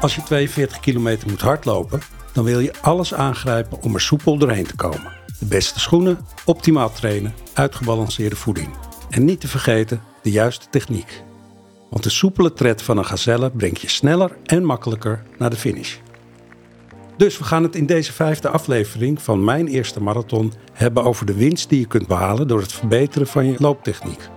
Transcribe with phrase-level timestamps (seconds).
[0.00, 2.00] Als je 42 kilometer moet hardlopen,
[2.32, 5.12] dan wil je alles aangrijpen om er soepel doorheen te komen.
[5.38, 8.68] De beste schoenen, optimaal trainen, uitgebalanceerde voeding.
[9.10, 11.22] En niet te vergeten de juiste techniek.
[11.90, 15.96] Want de soepele tred van een gazelle brengt je sneller en makkelijker naar de finish.
[17.16, 21.34] Dus we gaan het in deze vijfde aflevering van mijn eerste marathon hebben over de
[21.34, 24.28] winst die je kunt behalen door het verbeteren van je looptechniek.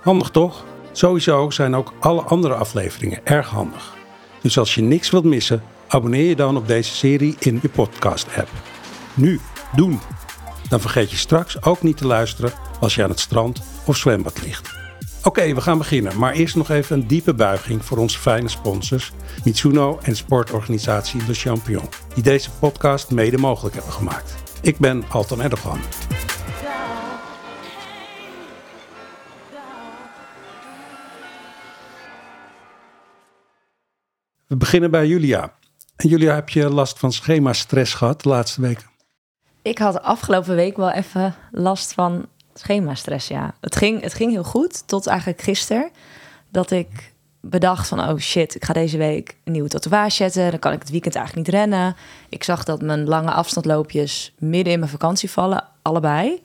[0.00, 0.64] Handig toch?
[0.92, 3.98] Sowieso zijn ook alle andere afleveringen erg handig.
[4.40, 8.48] Dus als je niks wilt missen, abonneer je dan op deze serie in je podcast-app.
[9.14, 9.40] Nu,
[9.76, 10.00] doen!
[10.68, 14.42] Dan vergeet je straks ook niet te luisteren als je aan het strand of zwembad
[14.42, 14.78] ligt.
[15.22, 19.12] Oké, we gaan beginnen, maar eerst nog even een diepe buiging voor onze fijne sponsors
[19.44, 24.34] Mitsuno en sportorganisatie Le Champion, die deze podcast mede mogelijk hebben gemaakt.
[24.62, 25.80] Ik ben Alton Erdogan.
[34.50, 35.54] We beginnen bij Julia.
[35.96, 38.86] En Julia, heb je last van schema-stress gehad de laatste weken?
[39.62, 43.54] Ik had afgelopen week wel even last van schema-stress, ja.
[43.60, 45.90] Het ging, het ging heel goed, tot eigenlijk gisteren.
[46.48, 50.50] Dat ik bedacht van, oh shit, ik ga deze week een nieuwe tatoeage zetten.
[50.50, 51.96] Dan kan ik het weekend eigenlijk niet rennen.
[52.28, 56.42] Ik zag dat mijn lange afstandloopjes midden in mijn vakantie vallen, allebei.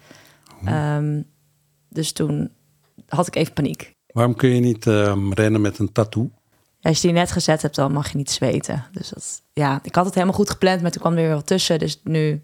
[0.65, 1.21] Ehm,
[1.89, 2.51] dus toen
[3.07, 3.93] had ik even paniek.
[4.07, 6.31] Waarom kun je niet ehm, rennen met een tattoo?
[6.85, 8.85] Als je die net gezet hebt, dan mag je niet zweten.
[8.91, 11.47] Dus dat, ja, ik had het helemaal goed gepland, maar toen kwam er weer wat
[11.47, 11.79] tussen.
[11.79, 12.41] Dus nu,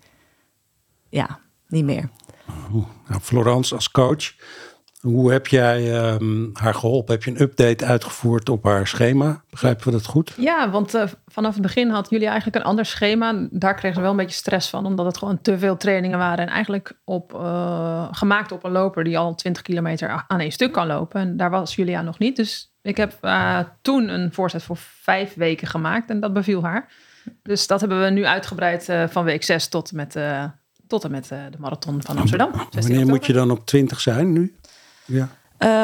[1.09, 2.09] ja, niet meer.
[3.08, 4.34] Nou, Florence als coach,
[5.02, 7.14] hoe heb jij ehm, haar geholpen?
[7.14, 9.44] Heb je een update uitgevoerd op haar schema?
[9.50, 10.34] Begrijpen we dat goed?
[10.38, 13.47] Ja, want uh, vanaf het begin had jullie eigenlijk een ander schema.
[13.52, 16.47] Daar kregen ze wel een beetje stress van, omdat het gewoon te veel trainingen waren.
[16.47, 20.72] En eigenlijk op, uh, gemaakt op een loper die al 20 kilometer aan één stuk
[20.72, 21.22] kan lopen.
[21.22, 22.36] En daar was Julia nog niet.
[22.36, 26.91] Dus ik heb uh, toen een voorzet voor vijf weken gemaakt en dat beviel haar.
[27.43, 30.17] Dus dat hebben we nu uitgebreid van week 6 tot met
[30.88, 32.51] tot en met de marathon van Amsterdam.
[32.69, 34.56] Wanneer moet je dan op 20 zijn nu?
[35.06, 35.29] Ja.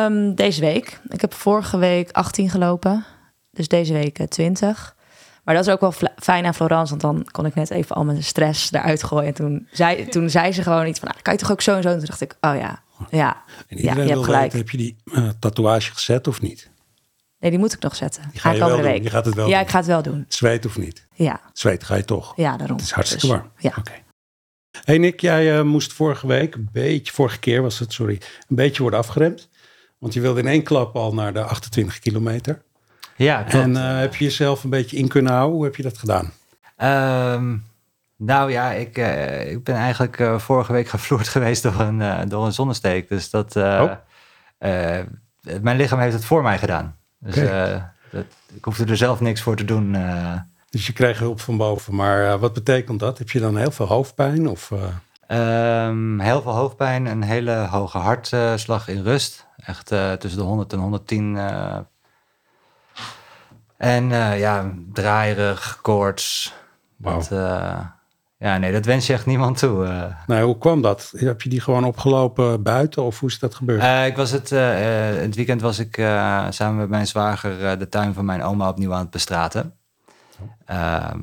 [0.05, 0.99] Um, deze week.
[1.07, 3.05] Ik heb vorige week 18 gelopen.
[3.51, 4.95] Dus deze week 20.
[5.43, 8.03] Maar dat is ook wel fijn aan Florence, want dan kon ik net even al
[8.03, 9.27] mijn stress eruit gooien.
[9.27, 11.75] En toen zei, toen zei ze gewoon iets van, nou, kan je toch ook zo
[11.75, 11.89] en zo?
[11.89, 14.41] En toen dacht ik, oh ja, ja, en ja je hebt gelijk.
[14.41, 16.69] Weten, heb je die uh, tatoeage gezet of niet?
[17.39, 18.23] Nee, die moet ik nog zetten.
[18.31, 19.03] Die ga je wel week.
[19.03, 19.61] Je gaat het wel Ja, doen.
[19.61, 20.25] ik ga het wel doen.
[20.27, 21.07] Zweet of niet?
[21.13, 21.41] Ja.
[21.53, 22.33] Zweet ga je toch?
[22.35, 22.77] Ja, daarom.
[22.77, 23.51] Het is hartstikke dus, warm.
[23.57, 23.69] Ja.
[23.69, 23.79] Oké.
[23.79, 24.03] Okay.
[24.83, 28.55] Hey Nick, jij uh, moest vorige week, een beetje, vorige keer was het, sorry, een
[28.55, 29.49] beetje worden afgeremd.
[29.97, 32.61] Want je wilde in één klap al naar de 28 kilometer.
[33.15, 33.65] Ja, klopt.
[33.65, 35.55] En uh, heb je jezelf een beetje in kunnen houden?
[35.55, 36.33] Hoe heb je dat gedaan?
[37.33, 37.65] Um,
[38.15, 42.45] nou ja, ik, uh, ik ben eigenlijk uh, vorige week gevloerd geweest door een, door
[42.45, 43.09] een zonnesteek.
[43.09, 43.91] Dus dat, oh.
[45.61, 46.97] mijn lichaam heeft het voor mij gedaan.
[47.19, 47.83] Dus okay.
[48.11, 49.95] dat, ik hoefde er zelf niks voor te doen.
[50.69, 51.95] Dus je kreeg hulp van boven.
[51.95, 53.17] Maar wat betekent dat?
[53.17, 54.47] Heb je dan heel veel hoofdpijn?
[54.47, 54.72] Of,
[55.31, 59.45] Um, heel veel hoofdpijn, een hele hoge hartslag in rust.
[59.57, 61.35] Echt tussen de 100 en 110.
[61.35, 61.78] Uh,
[63.78, 66.53] en uh, ja, draaierig, koorts.
[66.95, 67.29] Wow.
[67.29, 67.29] Dat,
[68.37, 70.07] ja, nee, dat wens je echt niemand toe.
[70.27, 71.13] Nou, hoe kwam dat?
[71.15, 74.07] Heb je die gewoon opgelopen buiten of hoe is dat gebeurd?
[74.07, 75.95] ik was het, het weekend was ik
[76.49, 79.73] samen met mijn zwager de tuin van mijn oma opnieuw aan het bestraten.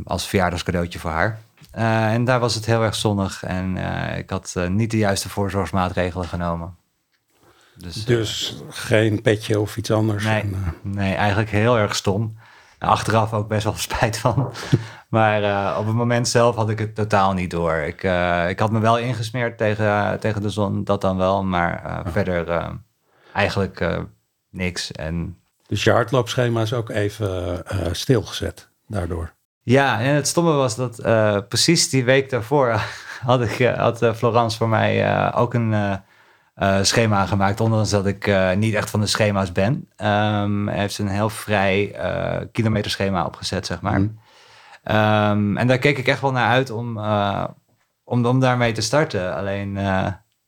[0.05, 1.41] als verjaardagscadeautje voor haar.
[1.79, 4.97] Uh, en daar was het heel erg zonnig en uh, ik had uh, niet de
[4.97, 6.77] juiste voorzorgsmaatregelen genomen.
[7.77, 10.25] Dus, dus geen petje of iets anders?
[10.25, 12.39] Nee, en, nee, eigenlijk heel erg stom.
[12.79, 14.53] Achteraf ook best wel spijt van.
[15.15, 17.75] Maar op het moment zelf had ik het totaal niet door.
[17.75, 18.03] Ik,
[18.49, 21.45] ik had me wel ingesmeerd tegen, tegen de zon, dat dan wel.
[21.45, 22.13] Maar oh.
[22.13, 22.71] verder
[23.33, 24.05] eigenlijk
[24.51, 24.93] niks.
[24.93, 25.39] En...
[25.67, 29.33] Dus je hardloopschema is ook even stilgezet daardoor?
[29.63, 31.03] Ja, en het stomme was dat
[31.49, 32.81] precies die week daarvoor
[33.27, 36.01] had, ik, had Florence voor mij ook een
[36.83, 39.89] schema gemaakt, ondanks dat ik niet echt van de schema's ben.
[39.97, 41.97] Um, hij heeft een heel vrij
[42.53, 44.01] kilometerschema opgezet, zeg maar.
[44.01, 44.23] Mm.
[44.85, 46.99] Um, en daar keek ik echt wel naar uit om,
[48.05, 49.35] om, om daarmee te starten.
[49.35, 49.75] Alleen,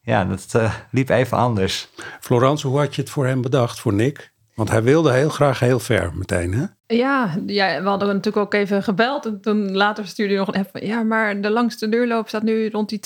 [0.00, 0.56] ja, dat
[0.90, 1.88] liep even anders.
[2.20, 4.34] Florence, hoe had je het voor hem bedacht, voor Nick?
[4.56, 6.64] Want hij wilde heel graag heel ver meteen, hè?
[6.86, 9.26] Ja, ja, we hadden natuurlijk ook even gebeld.
[9.26, 10.86] En toen later stuurde hij nog even...
[10.86, 13.00] Ja, maar de langste duurloop staat nu rond die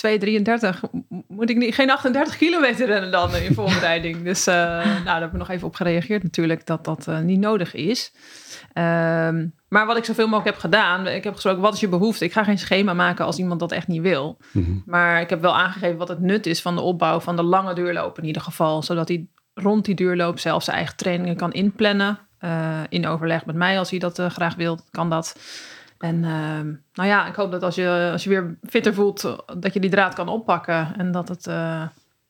[0.73, 0.81] 2,33.
[1.29, 4.23] Moet ik niet, geen 38 kilometer rennen dan in voorbereiding?
[4.31, 6.67] dus uh, nou, daar hebben we nog even op gereageerd natuurlijk...
[6.67, 8.13] dat dat uh, niet nodig is.
[8.75, 11.07] Um, maar wat ik zoveel mogelijk heb gedaan...
[11.07, 12.25] Ik heb gesproken, wat is je behoefte?
[12.25, 14.37] Ik ga geen schema maken als iemand dat echt niet wil.
[14.53, 14.83] Mm -hmm.
[14.87, 17.21] Maar ik heb wel aangegeven wat het nut is van de opbouw...
[17.21, 18.83] van de lange duurloop in ieder geval.
[18.83, 22.19] Zodat hij rond die duurloop zelf zijn eigen trainingen kan inplannen.
[22.39, 25.39] Eh, in overleg met mij als hij dat eh, graag wil, kan dat.
[25.99, 29.73] En ehm, nou ja, ik hoop dat als je, als je weer fitter voelt, dat
[29.73, 30.95] je die draad kan oppakken.
[30.97, 31.83] En dat het eh,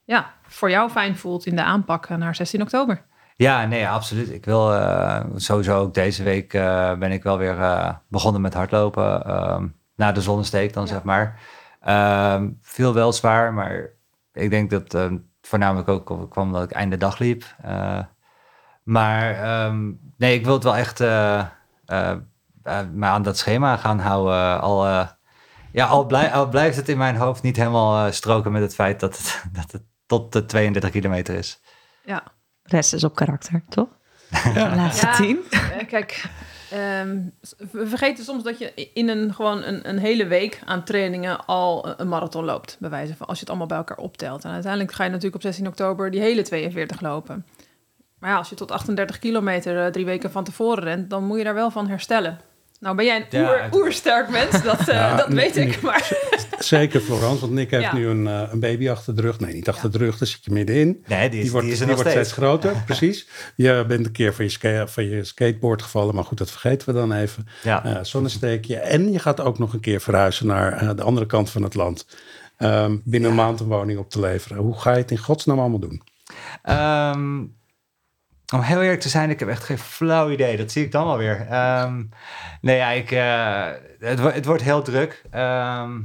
[0.05, 3.03] ja, voor jou fijn voelt in de aanpak naar 16 oktober.
[3.41, 4.31] Ja, nee, absoluut.
[4.31, 8.55] Ik wil eh, sowieso ook deze week eh, ben ik wel weer eh, begonnen met
[8.55, 9.25] hardlopen.
[9.25, 9.67] ehm,
[9.97, 10.89] na de zonnesteek dan, Ja.
[10.89, 11.41] zeg maar.
[11.81, 13.89] Ehm viel wel zwaar, maar
[14.33, 17.45] ik denk dat ehm, voornamelijk ook kwam omdat ik einde dag liep.
[18.83, 19.39] Maar
[20.17, 20.99] nee, ik wil het wel echt
[22.93, 24.61] me aan dat schema gaan houden.
[24.61, 24.87] Al,
[25.73, 29.01] ja, al, blij, al blijft het in mijn hoofd niet helemaal stroken met het feit
[29.01, 31.61] dat het, dat het tot de 32 kilometer is.
[32.05, 32.23] Ja,
[32.71, 33.89] Rest is op karakter, toch?
[34.55, 35.15] De laatste Ja.
[35.15, 35.39] tien.
[35.51, 36.25] Eh, kijk,
[36.71, 37.19] ehm,
[37.71, 41.95] we vergeten soms dat je in een, gewoon een, een hele week aan trainingen al
[42.01, 42.77] een marathon loopt.
[42.81, 44.45] Bij wijze van als je het allemaal bij elkaar optelt.
[44.45, 47.47] En uiteindelijk ga je natuurlijk op 16 oktober die hele 42 lopen.
[48.19, 51.39] Maar ja, als je tot 38 kilometer eh, drie weken van tevoren rent, dan moet
[51.39, 52.39] je daar wel van herstellen.
[52.81, 55.81] Nou ben jij een Ja, oer, oersterk mens, dat, eh, Ja, dat weet ik.
[55.81, 56.11] Maar
[56.59, 57.95] Zeker Florence, want Nick heeft Ja.
[57.95, 59.41] nu een, eh, een baby achter de rug.
[59.41, 61.05] Nee, niet achter de rug, daar zit je middenin.
[61.07, 62.33] Nee, die is, Die wordt, die is er die nog wordt steeds.
[62.39, 63.29] groter, precies.
[63.57, 66.89] Je bent een keer van je, ska- van je skateboard gevallen, maar goed, dat vergeten
[66.89, 67.47] we dan even.
[67.63, 68.05] Ja.
[68.05, 68.77] Zonnesteekje.
[68.77, 71.75] En je gaat ook nog een keer verhuizen naar eh, de andere kant van het
[71.75, 72.07] land.
[72.57, 74.57] Ehm, binnen een maand een woning op te leveren.
[74.59, 76.03] Hoe ga je het in godsnaam allemaal doen?
[76.63, 77.39] Ehm,
[78.53, 80.57] om heel eerlijk te zijn, ik heb echt geen flauw idee.
[80.57, 81.47] Dat zie ik dan wel weer.
[81.47, 82.05] Ehm,
[82.61, 83.67] nee, ja, ik, eh,
[83.99, 85.23] het, het wordt heel druk.
[85.31, 86.01] Ehm,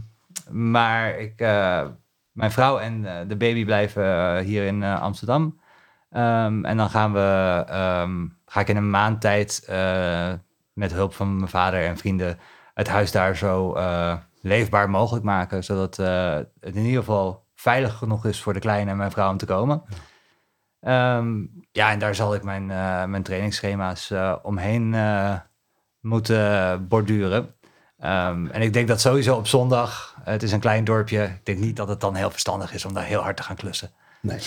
[0.50, 1.86] maar ik, eh,
[2.32, 5.60] mijn vrouw en eh, de baby blijven hier in Amsterdam.
[6.12, 7.64] Ehm, en dan gaan we,
[8.46, 9.64] ga ik in een maand tijd
[10.74, 12.40] met hulp van mijn vader en vrienden
[12.74, 13.78] het huis daar zo
[14.42, 15.64] leefbaar mogelijk maken.
[15.64, 19.38] Zodat het in ieder geval veilig genoeg is voor de kleine en mijn vrouw om
[19.38, 19.84] te komen.
[20.86, 25.36] Ehm, ja, en daar zal ik mijn, eh, mijn trainingsschema's eh, omheen eh,
[26.00, 27.56] moeten borduren.
[27.98, 31.60] Ehm, en ik denk dat sowieso op zondag, het is een klein dorpje, ik denk
[31.60, 33.92] niet dat het dan heel verstandig is om daar heel hard te gaan klussen.
[34.26, 34.40] Nee,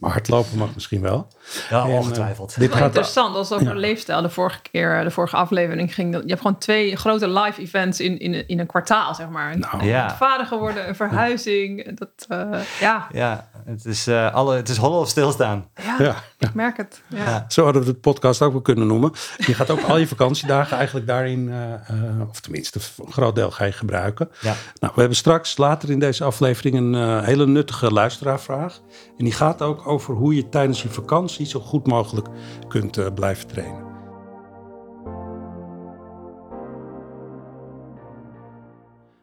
[0.00, 1.28] maar hardlopen mag misschien wel.
[1.70, 2.58] Ja, En, eh, ongetwijfeld.
[2.58, 3.74] dit gaat interessant, als over ja.
[3.74, 4.22] leefstijl.
[4.22, 6.22] De vorige keer, de vorige aflevering ging dat.
[6.22, 9.58] Je hebt gewoon twee grote live events in, in, in een kwartaal, zeg maar.
[9.58, 10.16] Nou, ja.
[10.16, 11.98] vader geworden, een verhuizing.
[11.98, 15.68] Dat, eh, ja, Ja, het is, eh, alle, het is hollen of stilstaan.
[15.82, 17.02] ja, ja, ik merk het.
[17.08, 17.24] Ja.
[17.24, 17.44] Ja.
[17.48, 19.12] Zo hadden we de podcast ook wel kunnen noemen.
[19.36, 23.50] Je gaat ook al je vakantiedagen eigenlijk daarin, eh, eh, of tenminste een groot deel
[23.50, 24.30] ga je gebruiken.
[24.40, 24.54] Ja.
[24.80, 28.80] Nou, we hebben straks later in deze aflevering een hele nuttige luisteraarvraag.
[29.16, 32.28] En die gaat ook over hoe je tijdens je vakantie zo goed mogelijk
[32.68, 33.92] kunt eh, blijven trainen.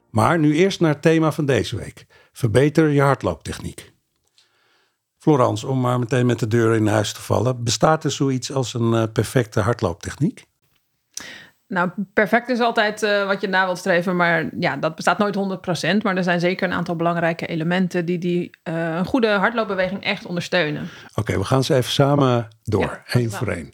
[0.09, 2.05] Maar nu eerst naar het thema van deze week.
[2.31, 3.93] Verbeter je hardlooptechniek.
[5.17, 7.63] Florence, om maar meteen met de deur in huis te vallen.
[7.63, 10.49] Bestaat er zoiets als een eh, perfecte hardlooptechniek?
[11.71, 15.35] Nou, perfect is altijd eh, wat je na wilt streven, maar ja, dat bestaat nooit
[15.35, 16.01] 100%.
[16.01, 20.25] Maar er zijn zeker een aantal belangrijke elementen die, die eh, een goede hardloopbeweging echt
[20.25, 20.89] ondersteunen.
[21.15, 23.71] Oké, we gaan ze even samen door, één voor één.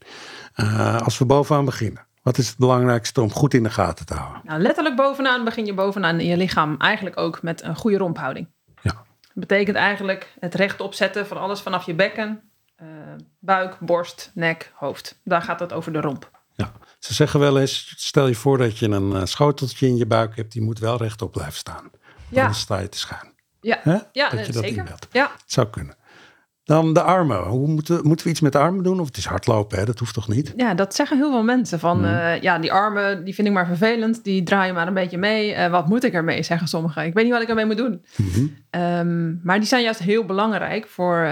[0.53, 2.05] Eh, als we bovenaan beginnen.
[2.21, 4.41] Wat is het belangrijkste om goed in de gaten te houden?
[4.43, 8.47] Nou, letterlijk bovenaan begin je bovenaan in je lichaam eigenlijk ook met een goede romphouding.
[8.81, 8.91] Ja.
[9.21, 12.41] Dat betekent eigenlijk het rechtop zetten van alles vanaf je bekken,
[13.39, 15.19] buik, borst, nek, hoofd.
[15.23, 16.31] Daar gaat het over de romp.
[16.55, 16.71] Ja.
[16.99, 20.35] Ze zeggen wel eens, stel je voor dat je een eh, schoteltje in je buik
[20.35, 20.51] hebt.
[20.51, 21.89] Die moet wel rechtop blijven staan.
[22.29, 23.33] Ja, Anders sta je te schuin.
[23.61, 23.79] ja,
[24.11, 24.95] ja dat je dat zeker.
[25.11, 25.95] Ja, Het zou kunnen.
[26.63, 27.43] Dan de armen.
[27.43, 28.99] Hoe moeten, moeten we iets met de armen doen?
[28.99, 29.85] Of het is hardlopen, hè?
[29.85, 30.53] dat hoeft toch niet?
[30.57, 31.79] Ja, dat zeggen heel veel mensen.
[31.79, 32.13] Van, Mhm.
[32.13, 34.23] eh, ja, die armen, die vind ik maar vervelend.
[34.23, 35.53] Die draaien maar een beetje mee.
[35.53, 37.05] Eh, wat moet ik ermee, zeggen sommigen.
[37.05, 38.05] Ik weet niet wat ik ermee moet doen.
[38.15, 38.45] Mhm.
[38.69, 41.27] Ehm, maar die zijn juist heel belangrijk voor,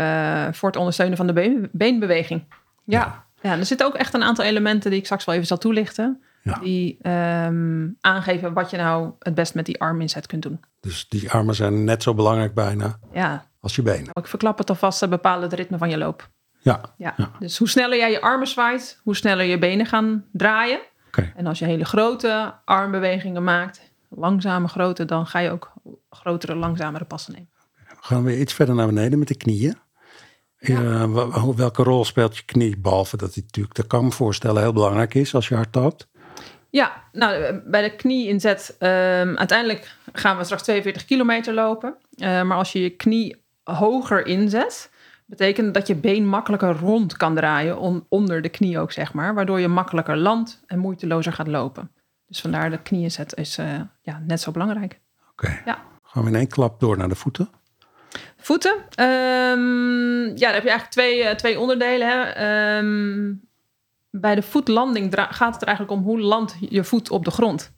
[0.52, 2.44] voor het ondersteunen van de been, beenbeweging.
[2.84, 3.00] Ja.
[3.00, 3.25] Ja.
[3.46, 3.58] Ja.
[3.58, 6.22] er zitten ook echt een aantal elementen die ik straks wel even zal toelichten.
[6.44, 6.60] Ja.
[6.60, 10.60] Die ehm, aangeven wat je nou het best met die arminzet kunt doen.
[10.80, 14.10] Dus die armen zijn net zo belangrijk bijna Ja, als je benen.
[14.14, 16.30] ik verklap het alvast, ze bepalen het ritme van je loop.
[16.60, 17.14] Ja, Ja.
[17.18, 17.32] Ja.
[17.40, 20.80] Dus hoe sneller jij je armen zwaait, hoe sneller je benen gaan draaien.
[21.08, 21.32] oké.
[21.36, 25.74] En als je hele grote armbewegingen maakt, langzame grote, dan ga je ook
[26.10, 27.50] grotere, langzamere passen nemen.
[27.74, 29.78] We gaan weer iets verder naar beneden met de knieën.
[30.60, 32.78] Wa- welke rol speelt je knie?
[32.78, 35.76] Behalve dat die natuurlijk, dat kan ik me voorstellen, heel belangrijk is als je hard
[35.76, 36.08] loopt.
[36.70, 41.96] Ja, nou, eh, bij de knie-inzet, ehm, uiteindelijk gaan we straks 42 kilometer lopen.
[42.16, 44.92] Eh, maar als je je knie hoger inzet,
[45.26, 49.34] betekent dat je been makkelijker rond kan draaien, on- onder de knie ook, zeg maar.
[49.34, 51.92] Waardoor je makkelijker landt en moeitelozer gaat lopen.
[52.28, 55.00] Dus vandaar de knie-inzet is eh, ja, net zo belangrijk.
[55.32, 55.62] Oké.
[55.66, 55.80] Ja.
[56.04, 57.50] Gaan we in één klap door naar de voeten.
[58.46, 58.76] Voeten.
[58.96, 62.08] Ehm, ja, daar heb je eigenlijk twee, eh, twee onderdelen.
[62.08, 62.22] Hè.
[62.22, 63.34] Ehm,
[64.10, 67.72] bij de voetlanding gaat het er eigenlijk om hoe landt je voet op de grond.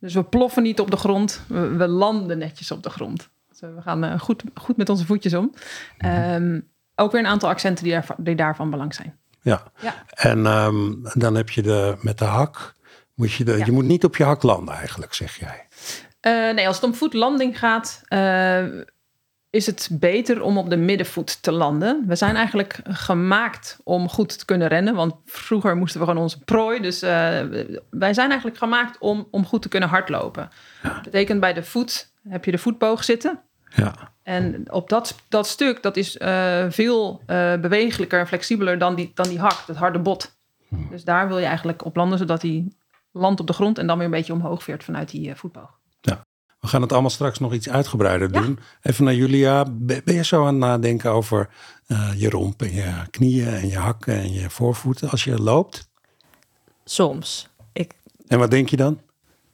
[0.00, 3.28] Dus we ploffen niet op de grond, we, we landen netjes op de grond.
[3.48, 5.54] Dus we gaan eh, goed, goed met onze voetjes om.
[5.98, 6.60] Ehm,
[6.94, 9.18] ook weer een aantal accenten die, daarvan, die daarvan belang zijn.
[9.42, 9.62] Ja.
[9.80, 9.94] Ja.
[10.14, 10.42] En
[11.14, 12.74] dan heb je de, met de hak,
[13.14, 13.64] moet je, de, Ja.
[13.64, 15.66] je moet niet op je hak landen eigenlijk, zeg jij.
[16.20, 18.02] Eh, nee, als het om voetlanding gaat,
[19.56, 22.04] is het beter om op de middenvoet te landen.
[22.06, 24.94] We zijn eigenlijk gemaakt om goed te kunnen rennen.
[24.94, 26.80] Want vroeger moesten we gewoon onze prooi.
[26.80, 27.10] Dus eh,
[27.90, 30.50] wij zijn eigenlijk gemaakt om, om goed te kunnen hardlopen.
[30.82, 33.40] Dat betekent bij de voet heb je de voetboog zitten.
[33.74, 34.12] Ja.
[34.22, 39.10] En op dat, dat stuk, dat is eh, veel eh bewegelijker en flexibeler dan die,
[39.14, 40.36] dan die hak, dat harde bot.
[40.90, 42.72] Dus daar wil je eigenlijk op landen, zodat hij
[43.12, 45.75] landt op de grond en dan weer een beetje omhoog veert vanuit die voetboog.
[46.66, 48.58] We gaan het allemaal straks nog iets uitgebreider doen.
[48.82, 49.64] Even naar Julia.
[49.70, 51.48] Ben je zo aan het nadenken over
[51.86, 55.88] eh, je romp en je knieën en je hakken en je voorvoeten als je loopt?
[56.84, 57.48] Soms.
[57.72, 57.92] Ik,
[58.26, 59.00] En wat denk je dan?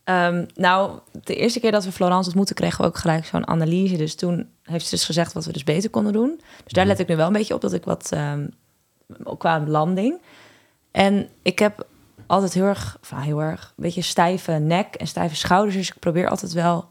[0.04, 3.97] ehm, nou, de eerste keer dat we Florence ontmoetten, kregen we ook gelijk zo'n analyse.
[3.97, 6.40] Dus toen heeft ze dus gezegd wat we dus beter konden doen.
[6.64, 8.47] Dus daar let ik nu wel een beetje op dat ik wat ehm,
[9.38, 10.21] qua landing.
[10.90, 11.87] En ik heb
[12.26, 15.76] altijd heel erg, nou, heel erg, een beetje stijve nek en stijve schouders.
[15.76, 16.90] Dus ik probeer altijd wel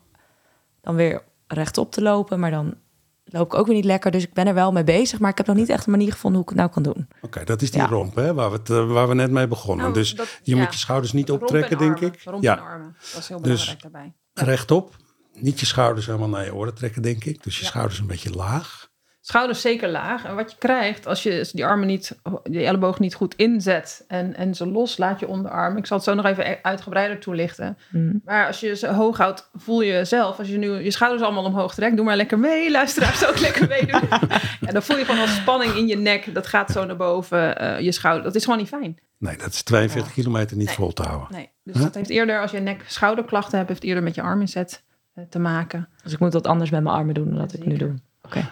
[0.82, 2.40] dan weer rechtop te lopen.
[2.40, 2.76] Maar dan
[3.24, 4.12] loop ik ook weer niet lekker.
[4.12, 5.20] Dus ik ben er wel mee bezig.
[5.20, 7.08] Maar ik heb nog niet echt een manier gevonden hoe ik het nou kan doen.
[7.22, 7.88] Oké, dat is die Ja.
[7.88, 9.84] romp hè, waar, we het, eh, waar we net mee begonnen.
[9.84, 10.62] Nou, dus dat- je ja.
[10.62, 12.22] moet je schouders niet optrekken, denk ik.
[12.24, 14.14] Romp ja, en armen, dat is heel Dus- belangrijk daarbij.
[14.34, 14.96] rechtop.
[15.34, 17.44] Niet je schouders helemaal naar je oren trekken, denk ik.
[17.44, 17.70] Dus je Ja.
[17.70, 18.90] schouders een beetje laag.
[19.24, 20.26] Schouders zeker laag.
[20.26, 24.36] En wat je krijgt als je die armen niet, die elleboog niet goed inzet en,
[24.36, 25.78] en ze loslaat je onderarm.
[25.78, 27.78] Ik zal het zo nog even e- uitgebreider toelichten.
[27.90, 28.22] Mm.
[28.26, 30.38] Maar als je ze hoog houdt, voel je zelf.
[30.40, 32.72] Als je nu je schouders allemaal omhoog trekt, doe maar lekker mee.
[32.82, 34.02] Luisteraars ook lekker meedoen.
[34.62, 36.34] ja, dan voel je gewoon als spanning in je nek.
[36.34, 38.24] Dat gaat zo naar boven eh, je schouder.
[38.24, 39.00] Dat is gewoon niet fijn.
[39.18, 40.76] Nee, dat is 42 kilometer niet Nee.
[40.76, 41.28] vol te houden.
[41.32, 41.50] Nee.
[41.64, 41.84] Dus Huh?
[41.84, 45.90] dat heeft eerder, als je nek-schouderklachten hebt, heeft eerder met je arminzet eh, te maken.
[46.04, 47.94] Dus ik moet dat anders met mijn armen doen dan dat ik nu doe.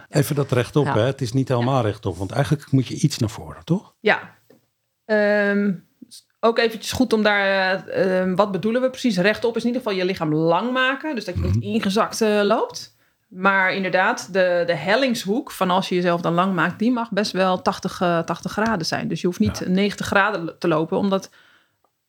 [0.09, 0.93] Even dat rechtop, Ja.
[0.93, 1.01] hè?
[1.01, 3.93] Het is niet helemaal rechtop, want eigenlijk moet je iets naar voren, toch?
[3.99, 4.19] Ja.
[5.05, 5.73] Ehm,
[6.39, 7.45] ook eventjes goed om daar...
[7.85, 9.17] eh, ehm, wat bedoelen we precies?
[9.17, 11.15] Rechtop is in ieder geval je lichaam lang maken.
[11.15, 12.97] Dus dat je niet ingezakt eh, loopt.
[13.27, 16.79] Maar inderdaad, de, de hellingshoek van als je jezelf dan lang maakt...
[16.79, 19.07] die mag best wel 80, eh, 80 graden zijn.
[19.07, 20.97] Dus je hoeft niet 90 graden te lopen.
[20.97, 21.29] Omdat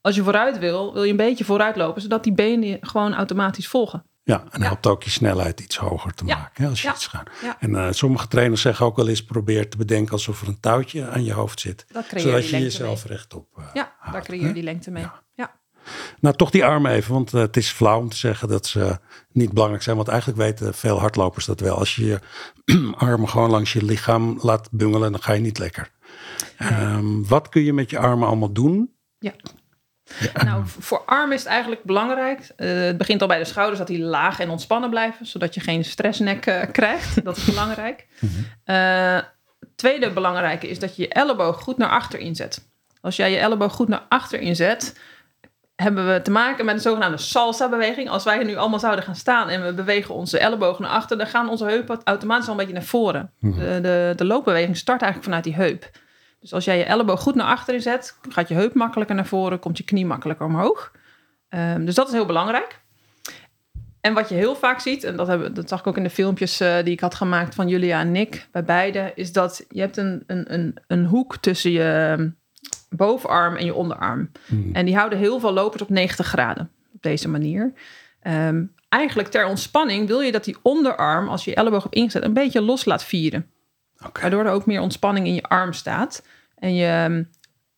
[0.00, 2.02] als je vooruit wil, wil je een beetje vooruit lopen...
[2.02, 4.04] zodat die benen gewoon automatisch volgen.
[4.30, 4.66] Ja, en Ja.
[4.66, 6.36] helpt ook je snelheid iets hoger te Ja.
[6.36, 6.62] maken.
[6.64, 6.94] Hè, als je Ja.
[6.94, 7.28] iets gaat.
[7.42, 7.56] Ja.
[7.60, 11.08] En eh, sommige trainers zeggen ook wel eens: probeer te bedenken alsof er een touwtje
[11.08, 11.86] aan je hoofd zit.
[12.16, 13.12] Zodat je jezelf mee.
[13.16, 13.46] rechtop.
[13.56, 15.02] eh, Ja, daar creëer je die lengte mee.
[15.02, 15.22] Ja.
[15.34, 15.58] Ja.
[16.20, 18.98] Nou, toch die armen even, want eh, het is flauw om te zeggen dat ze
[19.32, 19.96] niet belangrijk zijn.
[19.96, 21.76] Want eigenlijk weten veel hardlopers dat wel.
[21.78, 22.18] Als je je
[22.96, 25.90] armen gewoon langs je lichaam laat bungelen, dan ga je niet lekker.
[26.56, 28.94] Ehm, wat kun je met je armen allemaal doen?
[29.18, 29.32] Ja.
[30.44, 32.50] Nou, voor armen is het eigenlijk belangrijk.
[32.56, 35.60] eh, het begint al bij de schouders dat die laag en ontspannen blijven, zodat je
[35.60, 37.24] geen stressnek eh, krijgt.
[37.24, 38.06] Dat is belangrijk.
[39.60, 42.68] Het tweede belangrijke is dat je je elleboog goed naar achter inzet.
[43.00, 45.00] Als jij je elleboog goed naar achter inzet,
[45.76, 48.08] hebben we te maken met een zogenaamde salsa-beweging.
[48.08, 51.26] Als wij nu allemaal zouden gaan staan en we bewegen onze elleboog naar achter, dan
[51.26, 53.32] gaan onze heupen automatisch al een beetje naar voren.
[53.38, 55.90] De, de, de loopbeweging start eigenlijk vanuit die heup.
[56.40, 59.58] Dus als jij je elleboog goed naar achteren zet, gaat je heup makkelijker naar voren,
[59.58, 60.92] komt je knie makkelijker omhoog.
[61.48, 62.80] Ehm, dus dat is heel belangrijk.
[64.00, 66.10] En wat je heel vaak ziet, en dat, hebben, dat zag ik ook in de
[66.10, 69.80] filmpjes eh, die ik had gemaakt van Julia en Nick, bij beide, is dat je
[69.80, 72.28] hebt een, een, een, een hoek tussen je ehm,
[72.88, 74.30] bovenarm en je onderarm.
[74.72, 77.72] En die houden heel veel lopers op 90 graden op deze manier.
[78.20, 82.24] Ehm, eigenlijk ter ontspanning wil je dat die onderarm, als je je elleboog hebt ingezet,
[82.24, 83.50] een beetje los laat vieren.
[84.20, 86.22] Waardoor er ook meer ontspanning in je arm staat.
[86.58, 87.24] En je,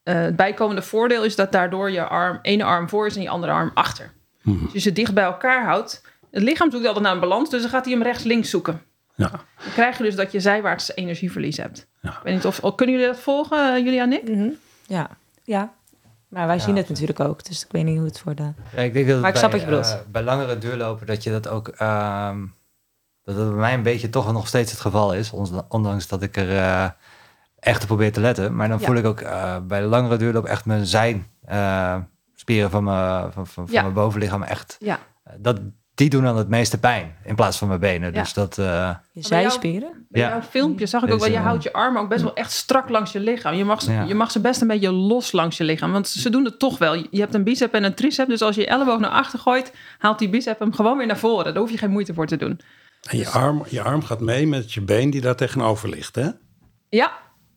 [0.03, 3.29] eh, het bijkomende voordeel is dat daardoor je arm, ene arm voor is en je
[3.29, 4.13] andere arm achter.
[4.43, 4.65] Mhm.
[4.65, 6.03] Dus als je het dicht bij elkaar houdt.
[6.31, 8.83] Het lichaam zoekt altijd naar een balans, dus dan gaat hij hem rechts-links zoeken.
[9.15, 9.29] Ja.
[9.29, 11.87] Dan krijg je dus dat je zijwaarts energieverlies hebt.
[12.01, 12.11] Ja.
[12.11, 14.29] Ik weet niet of, of- kunnen jullie dat volgen, uh, Julia en Nick?
[14.29, 14.49] Mhm.
[14.87, 15.11] Ja.
[15.45, 15.73] ja.
[16.29, 17.45] Maar wij zien het natuurlijk ook.
[17.45, 18.53] Dus ik weet niet hoe het voor de...
[18.77, 19.95] Ja, ik denk dat Maar ik snap bij, wat je bedoelt.
[19.95, 21.69] eh, bij langere duurlopen dat je dat ook...
[21.69, 22.39] ehm,
[23.25, 25.33] dat het bij mij een beetje toch nog steeds het geval is.
[25.69, 26.89] Ondanks dat ik er eh,
[27.59, 28.57] echt op probeer te letten.
[28.57, 28.87] Maar dan Ja.
[28.87, 31.27] voel ik ook eh, bij de langere duurloop echt mijn zijn...
[31.45, 31.97] eh,
[32.35, 33.83] spieren van mijn, van, van, van Ja.
[33.83, 34.77] mijn bovenlichaam echt...
[34.79, 34.99] Ja.
[35.39, 35.61] dat,
[35.95, 38.13] die doen dan het meeste pijn in plaats van mijn benen.
[38.13, 38.21] Ja.
[38.21, 38.59] Dus dat...
[38.59, 40.07] eh, Je zijspieren?
[40.09, 40.29] Bij Ja.
[40.29, 42.89] jouw filmpje zag ik ook wel, je houdt je armen ook best wel echt strak
[42.89, 43.55] langs je lichaam.
[43.55, 44.03] Je mag, ze, Ja.
[44.03, 45.93] je mag ze best een beetje los langs je lichaam.
[45.93, 46.95] Want ze doen het toch wel.
[46.95, 48.29] Je hebt een bicep en een tricep.
[48.29, 51.19] Dus als je je elleboog naar achter gooit, haalt die bicep hem gewoon weer naar
[51.19, 51.45] voren.
[51.45, 52.61] Daar hoef je geen moeite voor te doen.
[53.11, 56.15] En je Dus- arm, je arm gaat mee met je been die daar tegenover ligt,
[56.15, 56.29] hè?
[56.89, 57.13] Ja,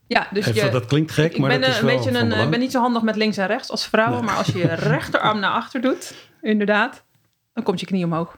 [0.07, 2.19] Ja, dus Even, je, dat klinkt gek, ik maar ben dat is een wel beetje
[2.19, 4.57] een, ik ben niet zo handig met links en rechts als vrouwen, maar als je
[4.57, 7.03] je rechterarm naar achter doet, inderdaad,
[7.53, 8.37] dan komt je knie omhoog.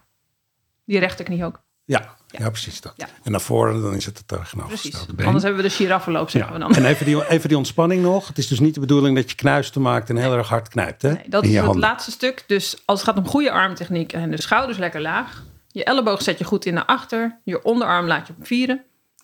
[0.86, 1.62] Die rechterknie ook.
[1.86, 2.94] Ja, ja, precies dat.
[2.96, 3.08] Ja.
[3.24, 5.26] En naar voren, dan is het het tegenovergestelde been.
[5.26, 6.76] Anders hebben we de giraffenloop, zeggen we dan.
[6.76, 8.28] En even die, even die ontspanning nog.
[8.28, 11.02] Het is dus niet de bedoeling dat je knuisten maakt en heel erg hard knijpt.
[11.02, 11.12] Hè?
[11.12, 11.80] Nee, dat is het handen.
[11.82, 12.44] laatste stuk.
[12.48, 15.44] Dus als het gaat om goede armtechniek en de schouders lekker laag.
[15.78, 17.40] Je elleboog zet je goed in naar achter.
[17.44, 18.84] Je onderarm laat je op vieren.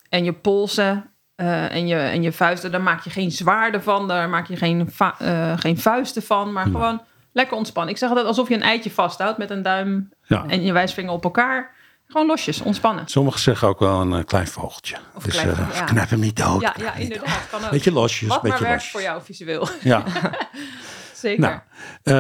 [0.10, 4.08] En je polsen eh, en, je, en je vuisten, daar maak je geen zwaarden van.
[4.08, 6.52] Daar maak je geen, eh, geen vuisten van.
[6.52, 7.92] Maar gewoon lekker ontspannen.
[7.94, 10.46] Ik zeg altijd alsof je een eitje vasthoudt met een duim Ja.
[10.48, 11.72] en je wijsvinger op elkaar.
[12.08, 13.08] Gewoon losjes, ontspannen.
[13.08, 14.96] Sommigen zeggen ook wel een eh, klein vogeltje.
[15.16, 15.86] Of dus klein vogeltje, ja.
[15.86, 16.62] knijp hem niet dood.
[16.62, 17.48] Ja, ja inderdaad.
[17.50, 17.70] Kan ook.
[17.70, 18.92] Beetje losjes, Wat maar beetje werkt losjes.
[18.92, 19.68] voor jou visueel.
[19.84, 20.04] Ja,
[21.24, 21.40] Zeker.
[21.42, 21.60] nou,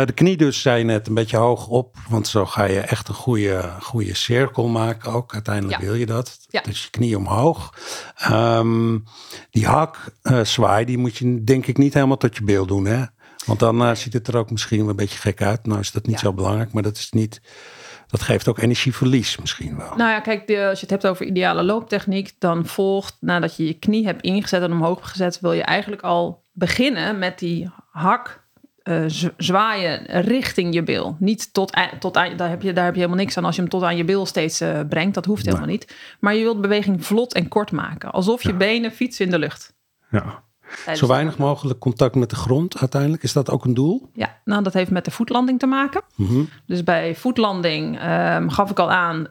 [0.01, 1.95] eh, de knie dus, zei je net, een beetje hoog op.
[2.09, 5.33] Want zo ga je echt een goede, goede cirkel maken ook.
[5.33, 5.85] Uiteindelijk Ja.
[5.85, 6.37] wil je dat.
[6.49, 6.61] Ja.
[6.61, 7.73] Dus je knie omhoog.
[8.17, 8.97] Ehm,
[9.51, 12.85] die hak, eh, zwaai, die moet je denk ik niet helemaal tot je beeld doen.
[12.85, 13.03] Hè?
[13.45, 15.65] Want dan eh, ziet het er ook misschien wel een beetje gek uit.
[15.65, 16.21] Nou is dat niet Ja.
[16.21, 17.41] zo belangrijk, maar dat is niet...
[18.07, 19.95] Dat geeft ook energieverlies misschien wel.
[19.95, 23.65] Nou ja, kijk, de, als je het hebt over ideale looptechniek, dan volgt nadat je
[23.65, 28.42] je knie hebt ingezet en omhoog gezet, wil je eigenlijk al beginnen met die hak
[28.83, 29.03] eh,
[29.37, 31.15] zwaaien richting je bil.
[31.19, 33.61] Niet tot, tot aan, daar heb, je, daar heb je helemaal niks aan als je
[33.61, 35.13] hem tot aan je bil steeds eh, brengt.
[35.13, 35.95] Dat hoeft helemaal niet.
[36.19, 38.11] Maar je wilt de beweging vlot en kort maken.
[38.11, 39.73] Alsof je benen fietsen in de lucht.
[40.09, 40.43] Ja.
[40.75, 43.23] Tijdens Zo weinig mogelijk contact met de grond uiteindelijk.
[43.23, 44.09] Is dat ook een doel?
[44.13, 46.01] Ja, nou dat heeft met de voetlanding te maken.
[46.15, 46.43] Mhm.
[46.65, 49.27] Dus bij voetlanding ehm, gaf ik al aan,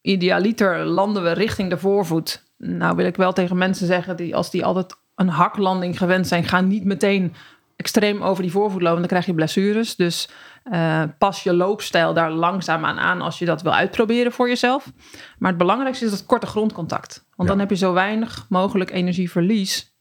[0.00, 2.42] idealiter landen we richting de voorvoet.
[2.58, 6.44] Nou wil ik wel tegen mensen zeggen, die als die altijd een haklanding gewend zijn,
[6.44, 7.34] gaan niet meteen
[7.82, 9.96] extreem over die voorvoet lopen, dan krijg je blessures.
[9.96, 10.28] Dus
[10.62, 14.92] eh, pas je loopstijl daar langzaam aan aan als je dat wil uitproberen voor jezelf.
[15.38, 17.14] Maar het belangrijkste is dat korte grondcontact.
[17.36, 17.54] Want Ja.
[17.54, 19.94] dan heb je zo weinig mogelijk energieverlies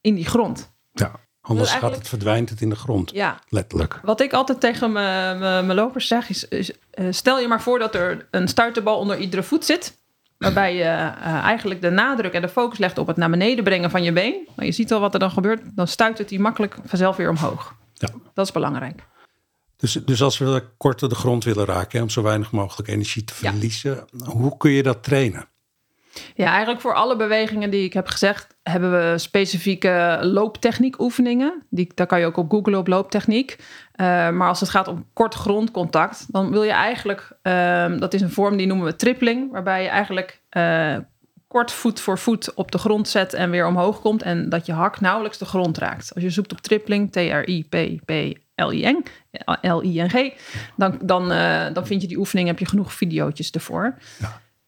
[0.00, 0.72] in die grond.
[0.92, 1.10] Ja.
[1.40, 3.10] Anders gaat het, verdwijnt het in de grond.
[3.10, 4.00] Ja, Letterlijk.
[4.02, 7.94] wat ik altijd tegen mijn lopers zeg is, is, eh, stel je maar voor dat
[7.94, 9.96] er een stuiterbal onder iedere voet zit.
[10.38, 13.90] Waarbij je eh, eigenlijk de nadruk en de focus legt op het naar beneden brengen
[13.90, 14.48] van je been.
[14.56, 15.60] Maar je ziet al wat er dan gebeurt.
[15.76, 17.74] Dan stuit het die makkelijk vanzelf weer omhoog.
[17.94, 18.08] Ja.
[18.34, 19.02] Dat is belangrijk.
[19.76, 23.24] Dus, dus als we korter de grond willen raken, hè, om zo weinig mogelijk energie
[23.24, 23.50] te Ja.
[23.50, 25.48] verliezen, hoe kun je dat trainen?
[26.34, 31.62] Ja, eigenlijk voor alle bewegingen die ik heb gezegd, hebben we specifieke looptechniek oefeningen.
[31.70, 33.56] Die, daar kan je ook op googlen op looptechniek.
[33.92, 38.20] Eh, maar als het gaat om kort grondcontact, dan wil je eigenlijk, ehm, dat is
[38.20, 40.96] een vorm die noemen we tripling, waarbij je eigenlijk eh,
[41.48, 44.72] kort voet voor voet op de grond zet en weer omhoog komt en dat je
[44.72, 46.14] hak nauwelijks de grond raakt.
[46.14, 49.04] Als je zoekt op tripling, T-R-I-P-P-L-I-N,
[49.60, 50.32] L-I-N-G,
[50.76, 53.94] dan, dan, eh, dan vind je die oefening, heb je genoeg videootjes ervoor.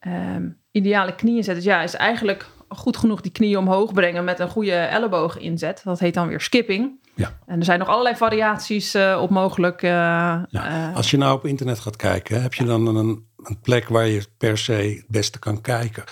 [0.01, 4.49] Ehm, ideale knieën zetten, ja, is eigenlijk goed genoeg die knieën omhoog brengen met een
[4.49, 5.81] goede elleboog inzet.
[5.85, 6.99] Dat heet dan weer skipping.
[7.15, 7.39] Ja.
[7.47, 9.83] En er zijn nog allerlei variaties eh, op mogelijk.
[9.83, 10.45] eh, Ja.
[10.91, 14.07] eh, Als je nou op internet gaat kijken, heb je dan een, een plek waar
[14.07, 16.05] je per se het beste kan kijken?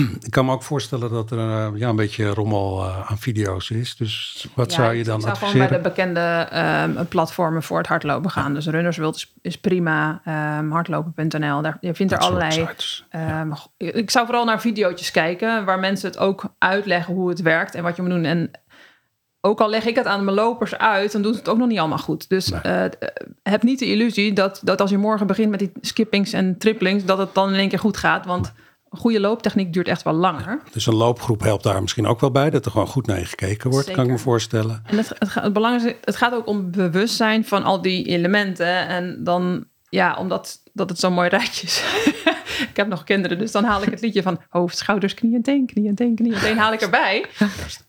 [0.24, 3.70] Ik kan me ook voorstellen dat er eh, ja, een beetje rommel eh, aan video's
[3.70, 3.96] is.
[3.96, 5.82] Dus wat ja, zou je ik dan zou gewoon bij adviseren?
[5.82, 8.54] de bekende ehm, platformen voor het hardlopen gaan.
[8.54, 10.20] Dus Runners World is, is prima.
[10.24, 12.68] ehm, hardlopen.nl, daar, je vindt er Dat allerlei.
[13.08, 17.74] Ehm, Ik zou vooral naar video's kijken waar mensen het ook uitleggen hoe het werkt
[17.74, 18.24] en wat je moet doen.
[18.24, 18.50] En
[19.40, 21.68] ook al leg ik het aan mijn lopers uit, dan doen ze het ook nog
[21.68, 22.28] niet allemaal goed.
[22.28, 22.60] Dus Nee.
[22.60, 23.08] eh,
[23.42, 27.04] heb niet de illusie dat, dat als je morgen begint met die skippings en triplings,
[27.04, 28.26] dat het dan in één keer goed gaat.
[28.26, 28.52] Want
[28.92, 30.60] goede looptechniek duurt echt wel langer.
[30.72, 33.24] Dus een loopgroep helpt daar misschien ook wel bij, dat er gewoon goed naar je
[33.24, 34.82] gekeken wordt, kan ik me voorstellen.
[34.86, 38.88] En het, het, gaat- het belangrijkste, het gaat ook om bewustzijn van al die elementen.
[38.88, 41.84] En dan, ja, omdat dat het zo'n mooi rijtje is.
[42.70, 45.42] ik heb nog kinderen, dus dan haal ik het liedje van hoofd, schouders, knie en
[45.42, 47.24] teen, knie en teen, knie en teen, haal ik erbij.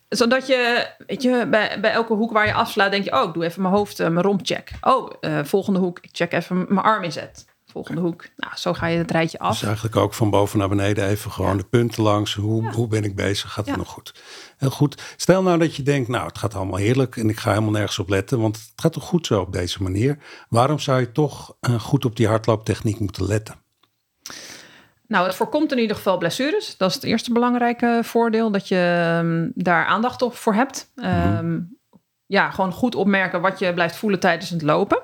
[0.10, 3.34] Zodat je, weet je, bij, bij elke hoek waar je afslaat, denk je, oh, ik
[3.34, 4.72] doe even mijn hoofd, eh, mijn romp check.
[4.82, 7.46] Oh, eh, volgende hoek, ik check even mijn arm inzet.
[7.74, 8.26] Volgende hoek.
[8.36, 9.52] Nou, zo ga je het rijtje af.
[9.60, 12.34] Dus eigenlijk ook van boven naar beneden even gewoon de punten langs.
[12.34, 13.52] Hoe, hoe ben ik bezig?
[13.54, 13.80] Gaat het Ja.
[13.82, 14.14] nog goed?
[14.58, 15.02] Heel goed.
[15.18, 18.00] Stel nou dat je denkt, nou het gaat allemaal heerlijk en ik ga helemaal nergens
[18.00, 18.40] op letten.
[18.40, 20.18] Want het gaat toch goed zo op deze manier.
[20.50, 23.56] Waarom zou je toch eh, goed op die hardlooptechniek moeten letten?
[25.08, 26.78] Nou, het voorkomt in ieder geval blessures.
[26.78, 30.92] Dat is het eerste belangrijke voordeel, dat je ehm, daar aandacht op voor hebt.
[30.96, 31.60] Ehm,
[32.26, 35.02] ja, gewoon goed opmerken wat je blijft voelen tijdens het lopen.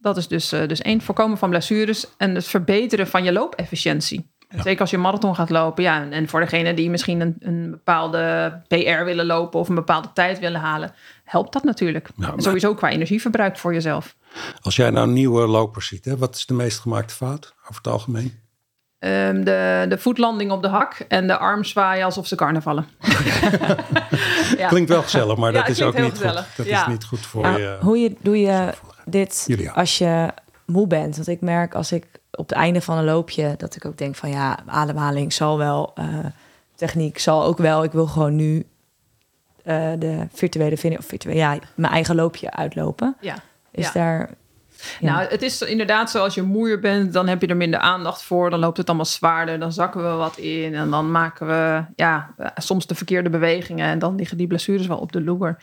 [0.00, 4.30] Dat is dus, eh, dus één, voorkomen van blessures en het verbeteren van je loopefficiëntie.
[4.62, 5.82] Zeker als je marathon gaat lopen.
[5.82, 9.74] Ja, en- en voor degene die misschien een, een bepaalde PR willen lopen of een
[9.74, 10.92] bepaalde tijd willen halen,
[11.24, 12.08] helpt dat natuurlijk.
[12.16, 14.16] Ja, En maar- sowieso qua energieverbruik voor jezelf.
[14.60, 17.86] Als jij nou nieuwe lopers ziet, hè, wat is de meest gemaakte fout over het
[17.86, 18.38] algemeen?
[18.98, 22.86] ehm, de, de voetlanding op de hak en de arm zwaaien alsof ze carnavallen.
[24.58, 24.68] ja.
[24.68, 26.22] Klinkt wel gezellig, maar Ja, dat is ook niet goed.
[26.56, 26.80] Dat Ja.
[26.80, 27.76] is niet goed voor Nou, je.
[27.80, 28.72] hoe je, doe je
[29.10, 29.72] dit Julia.
[29.72, 30.28] als je
[30.66, 31.16] moe bent?
[31.16, 33.54] Want ik merk als ik op het einde van een loopje...
[33.56, 35.92] dat ik ook denk van ja, ademhaling zal wel...
[35.94, 36.04] eh,
[36.74, 37.84] techniek zal ook wel.
[37.84, 38.66] Ik wil gewoon nu
[39.62, 43.16] eh, de virtuele vind of virtuele, ja, mijn eigen loopje uitlopen.
[43.20, 43.34] Ja.
[43.70, 43.92] Is Ja.
[43.92, 44.30] daar...
[45.00, 45.12] Ja.
[45.12, 48.22] Nou, het is inderdaad zo, als je moeier bent, dan heb je er minder aandacht
[48.22, 48.50] voor.
[48.50, 50.74] Dan loopt het allemaal zwaarder, dan zakken we wat in.
[50.74, 53.86] En dan maken we ja, soms de verkeerde bewegingen.
[53.86, 55.56] En dan liggen die blessures wel op de loer.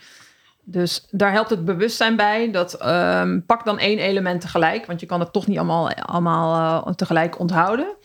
[0.70, 2.52] Dus daar helpt het bewustzijn bij.
[2.52, 4.86] Dat ehm, pak dan één element tegelijk.
[4.86, 7.96] Want je kan het toch niet allemaal, allemaal eh, tegelijk onthouden.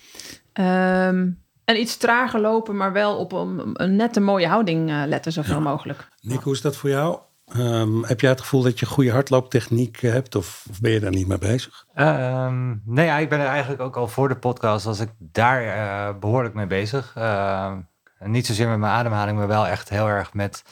[0.53, 1.29] Ehm,
[1.64, 5.61] en iets trager lopen, maar wel op een, een nette mooie houding eh, letten, zoveel
[5.61, 6.09] mogelijk.
[6.20, 7.18] Nick, hoe is dat voor jou?
[7.46, 11.01] Ehm, heb jij het gevoel dat je goede hardlooptechniek eh, hebt of, of ben je
[11.01, 11.87] daar niet mee bezig?
[11.94, 15.62] Ehm, nee, ja, ik ben er eigenlijk ook al voor de podcast, was ik daar
[15.62, 17.12] eh, behoorlijk mee bezig.
[17.16, 17.81] Ehm,
[18.18, 20.64] niet zozeer met mijn ademhaling, maar wel echt heel erg met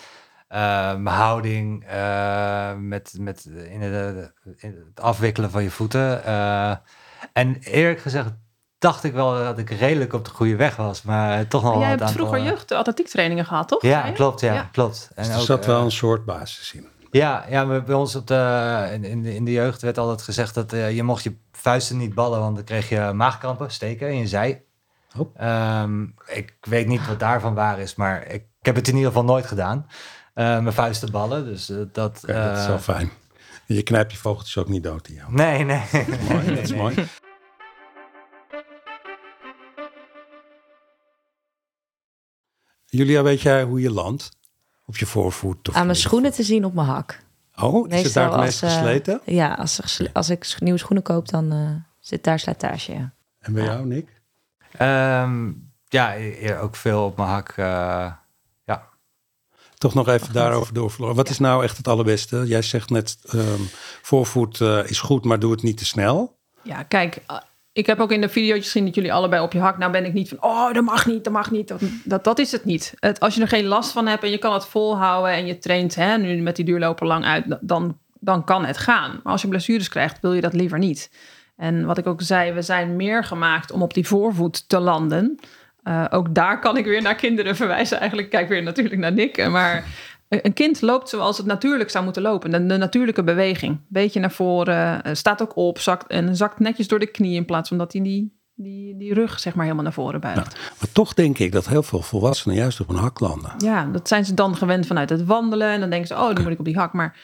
[1.03, 6.25] mijn houding, eh, met, met in de, in het afwikkelen van je voeten.
[6.25, 6.77] Eh,
[7.33, 8.31] en eerlijk gezegd
[8.79, 11.89] dacht ik wel dat ik redelijk op de goede weg was, maar toch nog jij
[11.89, 13.83] hebt aantal, vroeger eh, jeugd atletiektrainingen gehad, toch?
[13.83, 14.69] Ja, klopt, ja, Ja.
[14.73, 15.11] klopt.
[15.15, 16.87] En Dus er ook, zat wel eh, een soort basis in.
[17.11, 20.23] ja, ja maar bij ons op de, in, in, de, in de jeugd werd altijd
[20.23, 24.09] gezegd dat eh, je mocht je vuisten niet ballen, want dan kreeg je maagkrampen, steken
[24.09, 24.65] in je zij.
[25.19, 25.31] Oh.
[25.37, 29.09] Ehm, ik weet niet wat daarvan waar is, maar ik, ik heb het in ieder
[29.09, 29.87] geval nooit gedaan.
[30.35, 31.89] Eh, mijn vuisten ballen, dus eh, dat...
[31.93, 32.27] Dat is
[32.63, 33.11] eh, wel fijn.
[33.67, 35.33] Je knijpt je vogeltjes ook niet dood in jou.
[35.33, 35.83] Nee, nee.
[36.29, 36.95] Mooi, dat is Nee, mooi.
[42.85, 44.31] Julia, weet jij hoe je landt?
[44.85, 45.69] Op je voorvoet?
[45.69, 47.21] Of Aan mijn schoenen te zien op mijn hak.
[47.57, 49.21] Oh, is het Meestal daar het meest als, gesleten?
[49.25, 52.93] Ja, als, er als ik nieuwe schoenen koop, dan eh, zit daar slijtage.
[52.93, 53.13] Ja.
[53.41, 54.21] En bij jou, Nick?
[54.73, 55.53] Ehm,
[55.89, 57.49] ja, e- ook veel op mijn hak.
[57.49, 58.13] eh.
[59.81, 61.17] Toch nog even daarover doorvlogen.
[61.17, 62.43] Wat is nou echt het allerbeste?
[62.47, 63.61] Jij zegt net, ehm,
[64.03, 66.37] voorvoet eh, is goed, maar doe het niet te snel.
[66.63, 67.37] Ja, kijk, uh,
[67.73, 69.79] ik heb ook in de video's gezien dat jullie allebei op je hak.
[69.79, 71.69] Nou ben ik niet van, oh, dat mag niet, dat mag niet.
[71.69, 72.95] Dat, dat, dat is het niet.
[72.99, 75.59] Het, als je er geen last van hebt en je kan het volhouden en je
[75.59, 79.21] traint hè, nu met die duurloper lang uit, dan, dan kan het gaan.
[79.23, 81.11] Maar als je blessures krijgt, wil je dat liever niet.
[81.57, 85.39] En wat ik ook zei, we zijn meer gemaakt om op die voorvoet te landen.
[85.85, 87.99] Uh, ook daar kan ik weer naar kinderen verwijzen.
[87.99, 89.49] Eigenlijk kijk weer natuurlijk naar Nick.
[89.49, 89.85] Maar
[90.29, 92.51] een kind loopt zoals het natuurlijk zou moeten lopen.
[92.51, 93.81] De, de natuurlijke beweging.
[93.89, 97.45] Beetje naar voren, uh, staat ook op, zakt en zakt netjes door de knie in
[97.45, 100.55] plaats van dat hij die, die, die rug zeg maar helemaal naar voren buigt.
[100.55, 103.53] Nou, maar toch denk ik dat heel veel volwassenen juist op een hak landen.
[103.59, 105.69] Ja, dat zijn ze dan gewend vanuit het wandelen.
[105.69, 106.93] En dan denken ze, oh, dan moet ik op die hak.
[106.93, 107.17] Maar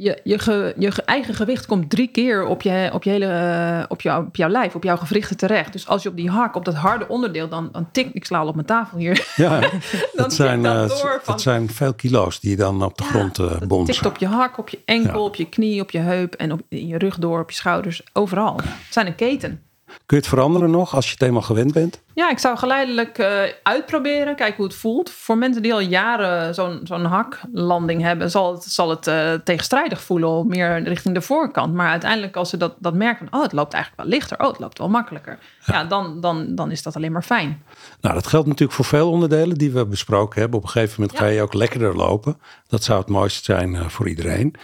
[0.00, 3.26] je, je, ge, je ge, eigen gewicht komt drie keer op, je, op, je hele,
[3.26, 5.72] uh, op, jou, op jouw lijf, op jouw gewrichten terecht.
[5.72, 8.38] Dus als je op die hak, op dat harde onderdeel, dan, dan tik ik sla
[8.38, 9.32] al op mijn tafel hier.
[9.36, 9.70] Ja, dan
[10.16, 13.38] dat, zijn, dat, door dat zijn veel kilo's die je dan op de Ja, grond
[13.38, 13.94] uh, dat bonzen.
[13.94, 15.24] tikt op je hak, op je enkel, Ja.
[15.26, 18.02] op je knie, op je heup en op in je rug door, op je schouders,
[18.12, 18.56] overal.
[18.56, 19.62] Het zijn een keten.
[19.86, 22.00] Kun je het veranderen nog als je het eenmaal gewend bent?
[22.18, 25.10] Ja, ik zou geleidelijk uh, uitproberen, kijken hoe het voelt.
[25.10, 30.02] Voor mensen die al jaren zo'n zo'n haklanding hebben, zal het, zal het uh, tegenstrijdig
[30.02, 31.74] voelen, meer richting de voorkant.
[31.74, 34.46] Maar uiteindelijk, als ze dat, dat merken, van, oh, het loopt eigenlijk wel lichter, oh,
[34.46, 35.38] het loopt wel makkelijker.
[35.64, 37.62] Ja, ja dan, dan, dan is dat alleen maar fijn.
[38.00, 40.58] Nou, dat geldt natuurlijk voor veel onderdelen die we besproken hebben.
[40.58, 41.24] Op een gegeven moment Ja.
[41.24, 42.38] ga je ook lekkerder lopen.
[42.68, 44.54] Dat zou het mooiste zijn uh, voor iedereen.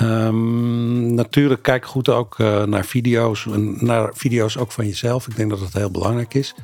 [0.00, 3.46] Um, natuurlijk, kijk goed ook naar video's.
[3.78, 5.26] Naar video's ook van jezelf.
[5.26, 6.54] Ik denk dat dat heel belangrijk is.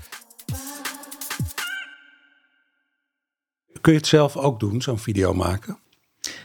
[3.85, 5.79] Kun je het zelf ook doen, zo'n video maken?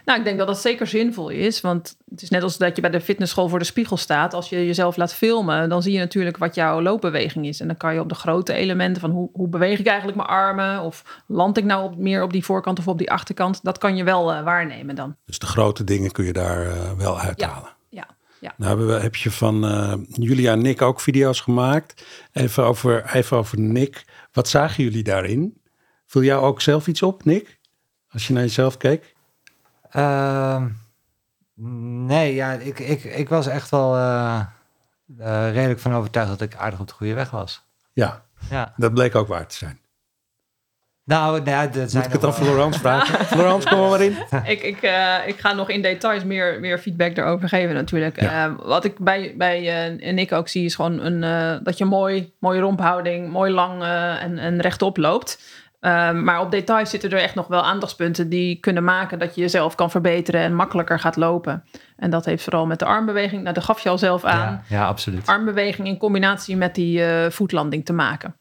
[0.06, 1.62] Nou, ik denk dat dat zeker zinvol is.
[1.62, 4.34] Want het is net als dat je bij de fitnessschool voor de spiegel staat.
[4.34, 7.60] Als je jezelf laat filmen, dan zie je natuurlijk wat jouw loopbeweging is.
[7.60, 10.30] En dan kan je op de grote elementen van hoe, hoe beweeg ik eigenlijk mijn
[10.30, 10.82] armen?
[10.82, 13.64] Of land ik nou op, meer op die voorkant of op die achterkant?
[13.64, 15.16] Dat kan je wel uh, waarnemen dan.
[15.26, 17.76] Dus de grote dingen kun je daar uh, wel uithalen.
[17.90, 18.08] Ja,
[18.40, 18.54] ja.
[18.58, 22.06] Nou hebben we, heb je van uh, Julia en Nick ook video's gemaakt.
[22.34, 24.06] Even over, even over Nick.
[24.32, 25.59] Wat zagen jullie daarin?
[26.10, 27.60] Viel jou ook zelf iets op, Nick?
[28.12, 29.16] Als je naar jezelf keek?
[29.96, 30.64] Uh,
[32.06, 34.42] nee, ja, ik, ik, ik was echt wel uh,
[35.20, 37.64] uh, redelijk van overtuigd dat ik aardig op de goede weg was.
[37.94, 38.74] Ja, ja.
[38.78, 39.80] dat bleek ook waar te zijn.
[41.04, 43.26] Nou, nee, dat Moet ik het dan Florence vragen?
[43.36, 44.16] Florence, kom maar in.
[44.54, 48.22] ik, ik, uh, ik ga nog in details meer, meer feedback daarover geven natuurlijk.
[48.22, 48.48] Ja.
[48.48, 52.34] Uh, wat ik bij, bij uh, Nick ook zie is gewoon een, dat je mooi,
[52.40, 53.84] mooie romphouding, mooi lang
[54.20, 55.40] en, en rechtop loopt.
[55.80, 59.42] Ehm, maar op details zitten er echt nog wel aandachtspunten die kunnen maken dat je
[59.42, 61.64] jezelf kan verbeteren en makkelijker gaat lopen.
[61.98, 64.78] En dat heeft vooral met de armbeweging, nou, dat gaf je al zelf aan, Ja,
[64.78, 65.28] ja, absoluut.
[65.28, 68.36] armbeweging in combinatie met die eh, voetlanding te maken.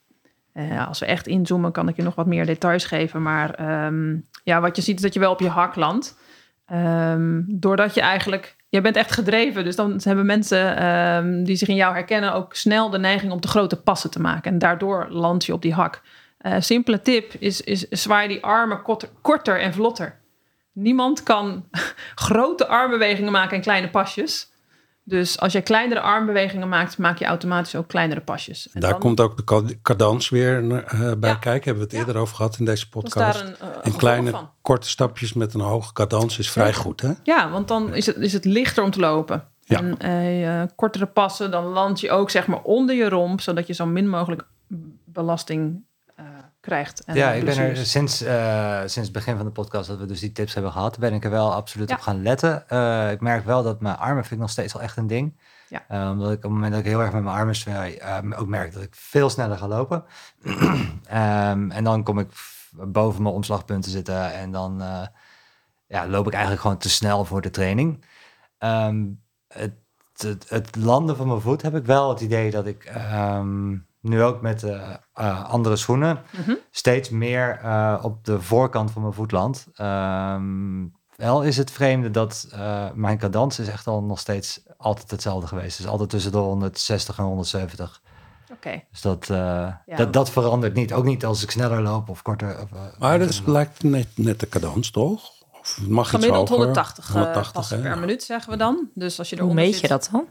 [0.52, 3.22] Eh, als we echt inzoomen, kan ik je nog wat meer details geven.
[3.22, 6.18] Maar ehm, ja, wat je ziet is dat je wel op je hak landt.
[6.66, 9.64] Ehm, doordat je eigenlijk, je bent echt gedreven.
[9.64, 13.48] Dus dan hebben mensen die zich in jou herkennen ook snel de neiging om te
[13.48, 14.52] grote passen te maken.
[14.52, 16.02] En daardoor land je op die hak.
[16.38, 20.20] Eh, simpele tip is, is zwaai die armen korter, korter en vlotter.
[20.72, 21.64] Niemand kan
[22.14, 24.50] grote armbewegingen maken en kleine pasjes.
[25.04, 28.68] Dus als je kleinere armbewegingen maakt, maak je automatisch ook kleinere pasjes.
[28.72, 31.36] En Daar dan- komt ook de cadans weer eh, bij Ja.
[31.36, 31.64] kijken.
[31.64, 31.98] Hebben we het Ja.
[31.98, 33.40] eerder over gehad in deze podcast.
[33.40, 34.50] een, eh, kleine van.
[34.62, 37.12] korte stapjes met een hoge cadans is vrij goed, hè?
[37.22, 39.48] Ja, want dan is het, is het lichter om te lopen.
[39.60, 39.82] Ja.
[39.98, 43.86] En kortere passen, dan land je ook zeg maar onder je romp, zodat je zo
[43.86, 44.42] min mogelijk
[45.04, 45.84] belasting
[46.68, 47.04] krijgt.
[47.04, 50.06] En ja, ik ben er sinds, eh, sinds het begin van de podcast dat we
[50.06, 51.94] dus die tips hebben gehad, ben ik er wel absoluut Ja.
[51.94, 52.68] op gaan letten.
[52.68, 55.38] Eh, ik merk wel dat mijn armen vind ik nog steeds wel echt een ding.
[55.68, 55.84] Ja.
[55.88, 57.98] Eh, omdat ik op het moment dat ik heel erg met mijn armen zwaai,
[58.36, 60.04] ook merk dat ik veel sneller ga lopen.
[61.06, 62.28] Ehm, en dan kom ik
[62.72, 64.82] boven mijn omslagpunten zitten en dan
[65.86, 68.04] ja, loop ik eigenlijk gewoon te snel voor de training.
[68.58, 69.04] Ehm,
[69.48, 69.72] het,
[70.16, 74.22] het, het landen van mijn voet heb ik wel het idee dat ik ehm, nu
[74.22, 76.54] ook met eh, eh, andere schoenen Mhm.
[76.70, 79.66] steeds meer eh, op de voorkant van mijn voet land.
[79.74, 85.10] Ehm, wel is het vreemde dat eh, mijn cadans is echt al nog steeds altijd
[85.10, 85.76] hetzelfde geweest.
[85.76, 88.02] Dus altijd tussen de 160 en 170.
[88.52, 88.82] Oké.
[88.90, 90.92] Dus dat, eh, dat, dat verandert niet.
[90.92, 92.60] Ook niet als ik sneller loop of korter.
[92.62, 95.30] Of, Maar dat is, lijkt net, net de cadans, toch?
[95.60, 96.64] Of mag iets Gemiddeld hoger?
[96.64, 97.90] 180, eh, 180 passen hè?
[97.90, 98.90] per minuut zeggen we dan.
[98.94, 100.26] Dus als je Hoe eronder meet je zit, dat dan?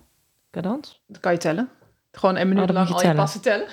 [0.52, 1.04] Cadans?
[1.08, 1.70] Dat kan je tellen.
[2.18, 3.68] Gewoon een minuut Oh, lang al je passen tellen.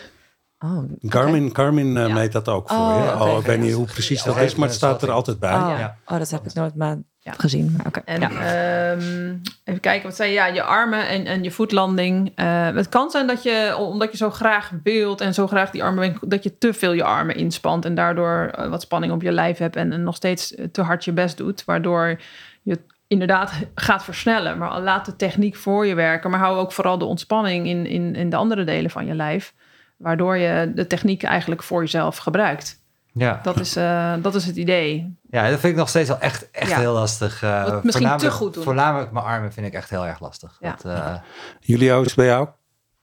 [0.59, 2.15] Oh, Garmin, Garmin eh, Ja.
[2.15, 3.25] meet dat ook voor Oh, je.
[3.25, 5.55] Oh, ik weet niet hoe precies Ja, dat is, maar het staat er altijd bij.
[5.55, 5.97] Oh, Ja.
[6.07, 7.33] oh, dat heb ik nooit maar Ja.
[7.33, 7.75] gezien.
[7.77, 8.01] Maar oké.
[8.05, 8.31] En Ja.
[8.31, 10.35] ehm, even kijken, wat zei je?
[10.35, 12.33] Ja, je armen en, en je voetlanding.
[12.35, 15.85] Eh, het kan zijn dat je, omdat je zo graag wilt en zo graag die
[15.85, 19.33] armen, dat je te veel je armen inspant en daardoor eh, wat spanning op je
[19.33, 22.21] lijf hebt en, en nog steeds te hard je best doet, waardoor
[22.63, 22.79] je
[23.15, 24.59] inderdaad gaat versnellen.
[24.59, 28.15] Maar laat de techniek voor je werken, maar hou ook vooral de ontspanning in, in,
[28.15, 29.55] in de andere delen van je lijf,
[29.97, 32.83] waardoor je de techniek eigenlijk voor jezelf gebruikt.
[33.13, 33.41] ja.
[33.43, 35.17] Dat is, eh, dat is het idee.
[35.31, 36.79] ja, dat vind ik nog steeds wel echt, echt Ja.
[36.79, 37.43] heel lastig.
[37.43, 38.65] eh, misschien te goed doen.
[38.65, 40.57] Voornamelijk mijn armen vind ik echt heel erg lastig.
[40.61, 40.71] Ja.
[40.71, 41.15] Dat, eh,
[41.61, 42.49] Jullie is bij jou?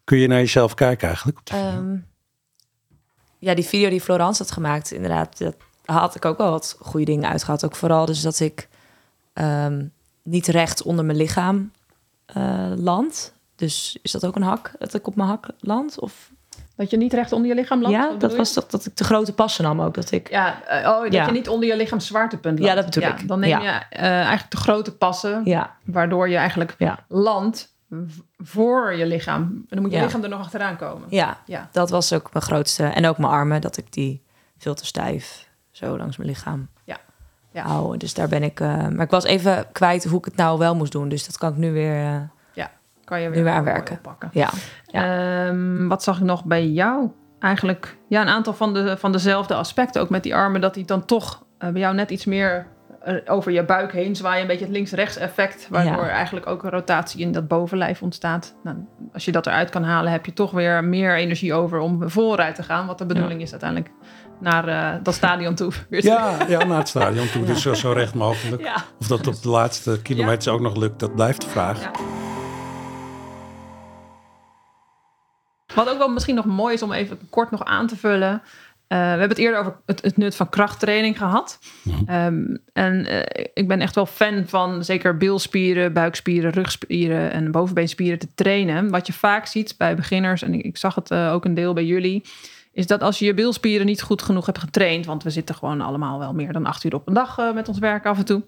[0.03, 1.39] Kun je naar jezelf kijken eigenlijk?
[1.43, 1.95] Ehm,
[3.39, 7.05] ja, die video die Florence had gemaakt, inderdaad, dat had ik ook wel wat goede
[7.05, 7.65] dingen uitgehaald.
[7.65, 8.67] Ook vooral dus dat ik
[9.33, 9.85] ehm,
[10.23, 11.71] niet recht onder mijn lichaam
[12.25, 13.33] eh, land.
[13.55, 15.99] Dus is dat ook een hak, dat ik op mijn hak land?
[15.99, 16.31] Of,
[16.75, 17.97] Dat je niet recht onder je lichaam landt?
[17.97, 18.37] ja, dat je?
[18.37, 19.93] was toch dat ik de grote passen nam ook.
[19.93, 21.25] Dat ik, Ja, eh, oh, dat Ja.
[21.25, 22.81] je niet onder je lichaam zwaartepunt Ja, landt.
[22.93, 23.27] dat bedoel ik.
[23.27, 23.59] Dan neem Ja.
[23.61, 27.69] je eh, eigenlijk de grote passen, ja, waardoor je eigenlijk ja, landt
[28.37, 29.41] voor je lichaam.
[29.41, 30.03] En dan moet je Ja.
[30.03, 31.07] lichaam er nog achteraan komen.
[31.09, 31.69] ja, Ja.
[31.71, 32.83] dat was ook mijn grootste.
[32.83, 34.23] En ook mijn armen, dat ik die
[34.57, 36.67] veel te stijf zo langs mijn lichaam
[37.51, 37.61] Ja.
[37.61, 37.67] Ja.
[37.67, 37.99] houden.
[37.99, 38.59] Dus daar ben ik...
[38.59, 41.09] eh, maar ik was even kwijt hoe ik het nou wel moest doen.
[41.09, 41.95] Dus dat kan ik nu weer...
[42.05, 42.15] eh,
[43.03, 43.53] Kan je Nu weer
[43.91, 44.29] oppakken.
[44.33, 44.49] ja.
[44.91, 47.09] Ehm, wat zag ik nog bij jou?
[47.39, 50.01] Eigenlijk ja, een aantal van, de, van dezelfde aspecten.
[50.01, 52.67] Ook met die armen, dat die dan toch eh, bij jou net iets meer
[53.25, 54.41] over je buik heen zwaaien.
[54.41, 55.67] Een beetje het links-rechts effect.
[55.69, 56.09] Waardoor Ja.
[56.09, 58.55] eigenlijk ook een rotatie in dat bovenlijf ontstaat.
[58.63, 58.77] Nou,
[59.13, 62.55] als je dat eruit kan halen, heb je toch weer meer energie over om vooruit
[62.55, 62.87] te gaan.
[62.87, 63.91] Wat de bedoeling is uiteindelijk
[64.41, 65.71] naar eh, dat stadion toe.
[65.89, 67.45] Ja, ja, naar het stadion toe.
[67.45, 68.71] Dus zo, zo recht mogelijk.
[68.99, 71.81] Of dat op de laatste kilometers ook nog lukt, dat blijft de vraag.
[71.81, 71.91] Ja.
[75.75, 78.41] Wat ook wel misschien nog mooi is om even kort nog aan te vullen.
[78.87, 81.59] Eh, we hebben het eerder over het, het nut van krachttraining gehad.
[82.05, 88.19] Ehm, en eh, ik ben echt wel fan van zeker bilspieren, buikspieren, rugspieren en bovenbeenspieren
[88.19, 88.89] te trainen.
[88.89, 91.85] Wat je vaak ziet bij beginners, en ik, ik zag het ook een deel bij
[91.85, 92.23] jullie,
[92.73, 95.81] is dat als je je bilspieren niet goed genoeg hebt getraind, want we zitten gewoon
[95.81, 98.25] allemaal wel meer dan acht uur op een dag eh, met ons werk af en
[98.25, 98.43] toe,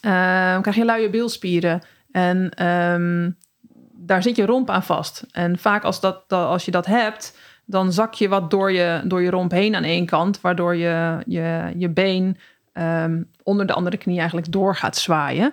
[0.00, 1.82] ehm, krijg je luie bilspieren.
[2.10, 3.30] En ehm,
[3.94, 5.24] daar zit je romp aan vast.
[5.30, 9.00] En vaak als, dat, dat- als je dat hebt, dan zak je wat door je,
[9.04, 12.38] door je romp heen aan één kant, waardoor je, je, je been
[12.72, 15.52] ehm, onder de andere knie eigenlijk door gaat zwaaien.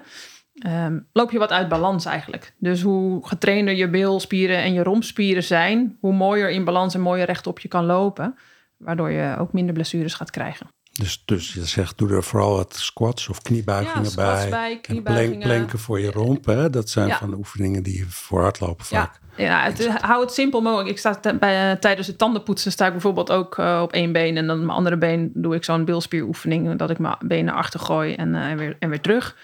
[0.64, 2.54] Ehm, loop je wat uit balans eigenlijk.
[2.58, 7.26] Dus hoe getrainder je bilspieren en je rompspieren zijn, hoe mooier in balans en mooier
[7.26, 8.36] rechtop je kan lopen.
[8.78, 10.68] Waardoor je ook minder blessures gaat krijgen.
[10.92, 14.50] Dus, dus je zegt, doe er vooral wat squats of kniebuigingen Ja, squats bij.
[14.50, 15.40] bij, En kniebuigingen.
[15.48, 16.46] planken voor je romp.
[16.46, 16.70] Hè?
[16.70, 17.18] Dat zijn Ja.
[17.18, 19.20] van de oefeningen die je voor hardlopen vaak.
[19.38, 20.90] Ja, ja het, hou het simpel mogelijk.
[20.90, 24.38] Ik sta bij, eh, tijdens het tandenpoetsen sta ik bijvoorbeeld ook eh, op één been.
[24.38, 26.78] En dan mijn andere been doe ik zo'n bilspieroefening.
[26.78, 29.38] Dat ik mijn benen naar achter gooi en, eh, en, weer, en weer terug.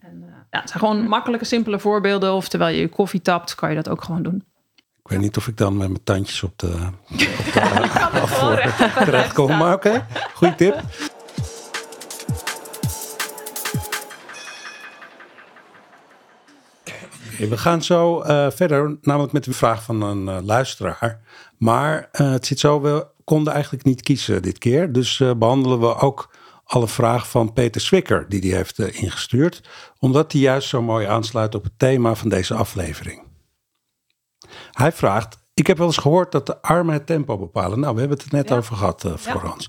[0.00, 2.32] En, eh, ja, het zijn gewoon makkelijke, simpele voorbeelden.
[2.32, 4.44] Of terwijl je je koffie tapt, kan je dat ook gewoon doen.
[5.02, 6.66] Ik weet niet of ik dan met mijn tandjes op de,
[7.10, 7.18] op
[8.38, 9.56] de recht- terecht kom.
[9.56, 10.80] Maar oké, goede tip.
[17.38, 21.20] We gaan zo eh, verder, namelijk met een vraag van een eh, luisteraar.
[21.58, 24.92] Maar eh, het zit zo, we konden eigenlijk niet kiezen dit keer.
[24.92, 26.30] Dus eh, behandelen we ook
[26.66, 29.68] alle vraag van Peter Swikker, die die heeft eh, ingestuurd.
[29.98, 33.22] Omdat die juist zo mooi aansluit op het thema van deze aflevering.
[34.72, 37.80] Hij vraagt, ik heb wel eens gehoord dat de armen het tempo bepalen.
[37.80, 38.56] Nou, we hebben het er net Ja.
[38.56, 39.68] over gehad, eh Florence.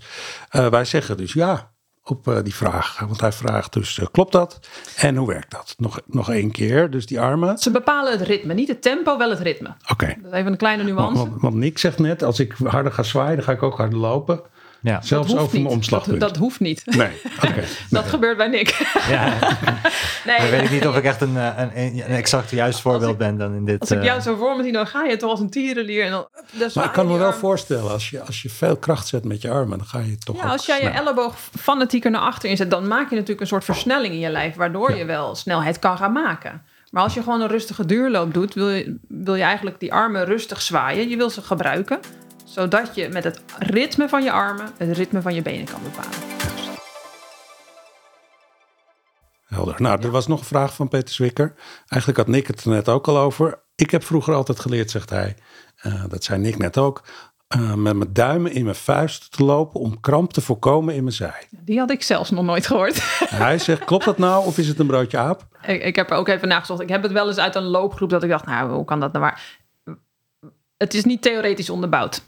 [0.50, 3.00] Eh, wij zeggen dus ja op die vraag.
[3.00, 4.60] Want hij vraagt dus, klopt dat?
[4.96, 5.74] En hoe werkt dat?
[5.78, 7.58] Nog, nog één keer, dus die armen.
[7.58, 8.54] Ze bepalen het ritme.
[8.54, 9.76] Niet het tempo, wel het ritme.
[9.92, 10.06] Oké.
[10.22, 11.30] Dat is even een kleine Want, nuance.
[11.30, 14.00] want, want Nick zegt net, als ik harder ga zwaaien, dan ga ik ook harder
[14.00, 14.42] lopen.
[14.88, 15.02] Ja.
[15.02, 16.19] Zelfs over mijn omslagpunt.
[16.19, 16.82] Dat, dat hoeft niet.
[16.86, 17.10] Nee,
[17.43, 17.63] oké.
[17.89, 18.69] Dat gebeurt bij Nick.
[19.10, 19.34] ja.
[20.26, 23.12] Nee, Dan weet ik niet of ik echt een, eh, een, een, exact juist voorbeeld
[23.12, 23.80] ik- ben dan in dit.
[23.80, 26.04] Als ik eh, jou zo voor me zie, dan ga je toch als een tierenlier.
[26.06, 27.39] En dan, dan Maar ik kan me wel arm.
[27.39, 30.36] voorstellen, als je, als je veel kracht zet met je armen, dan ga je toch
[30.38, 33.47] Ja, ook als jij je elleboog fanatieker naar achter inzet, dan maak je natuurlijk een
[33.47, 36.62] soort versnelling in je lijf, waardoor je wel snelheid kan gaan maken.
[36.91, 40.26] Maar als je gewoon een rustige duurloop doet, wil je, wil je eigenlijk die armen
[40.26, 41.10] rustig zwaaien.
[41.10, 42.00] Je wil ze gebruiken,
[42.58, 46.20] zodat je met het ritme van je armen het ritme van je benen kan bepalen.
[49.46, 49.76] Helder.
[49.78, 51.54] Nou, er was nog een vraag van Peter Zwikker.
[51.88, 53.60] Eigenlijk had Nick het er net ook al over.
[53.76, 55.36] Ik heb vroeger altijd geleerd, zegt hij,
[55.76, 57.04] eh, dat zei Nick net ook,
[57.48, 61.15] eh, met mijn duimen in mijn vuist te lopen om kramp te voorkomen in mijn
[61.15, 61.48] zij.
[61.50, 63.02] Die had ik zelfs nog nooit gehoord.
[63.30, 65.48] Hij zegt, klopt dat nou of is het een broodje aap?
[65.65, 66.82] ik, ik heb er ook even nagezocht.
[66.82, 69.12] Ik heb het wel eens uit een loopgroep dat ik dacht, nou, hoe kan dat
[69.12, 69.65] nou waar?
[70.78, 72.22] Het is niet theoretisch onderbouwd.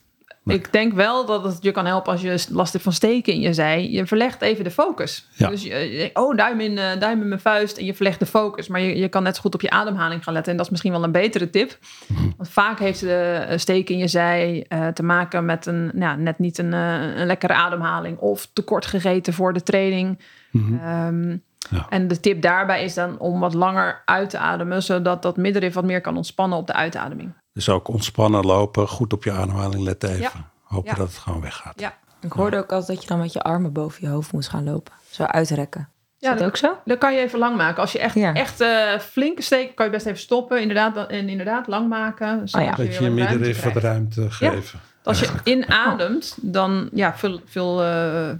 [0.45, 3.39] Ik denk wel dat het je kan helpen als je last hebt van steken in
[3.39, 3.89] je zij.
[3.89, 5.27] Je verlegt even de focus.
[5.35, 5.49] Ja.
[5.49, 8.67] Dus je, oh, duim in, eh, duim in mijn vuist en je verlegt de focus.
[8.67, 10.51] Maar je, je kan net zo goed op je ademhaling gaan letten.
[10.51, 11.77] En dat is misschien wel een betere tip.
[12.37, 16.19] Want vaak heeft de eh, steek in je zij eh, te maken met een, nou,
[16.19, 18.17] net niet een, een lekkere ademhaling.
[18.17, 20.19] Of tekort gegeten voor de training.
[20.53, 21.37] Ehm,
[21.71, 21.85] Ja.
[21.89, 24.83] En de tip daarbij is dan om wat langer uit te ademen.
[24.83, 27.33] Zodat dat middenrif wat meer kan ontspannen op de uitademing.
[27.53, 30.21] Dus ook ontspannen lopen, goed op je ademhaling letten even.
[30.21, 30.51] Ja.
[30.63, 30.95] Hopen Ja.
[30.95, 31.79] dat het gewoon weggaat.
[31.79, 31.97] Ja.
[32.21, 34.63] Ik hoorde ook altijd dat je dan met je armen boven je hoofd moest gaan
[34.63, 34.93] lopen.
[35.09, 35.89] Zo uitrekken.
[36.19, 36.77] Is Ja, dat dat- ook zo?
[36.85, 37.81] Dan kan je even lang maken.
[37.81, 38.33] Als je echt, Ja.
[38.33, 40.61] echt eh, flinke steek, kan je best even stoppen.
[40.61, 42.47] Inderdaad, dan- en inderdaad lang maken.
[42.47, 42.83] zodat Oh ja.
[42.83, 44.79] Dat je je weer wat ruimte middenrif wat ruimte geven.
[45.09, 48.37] Als je inademt, dan ja, vul, vul, eh, eh,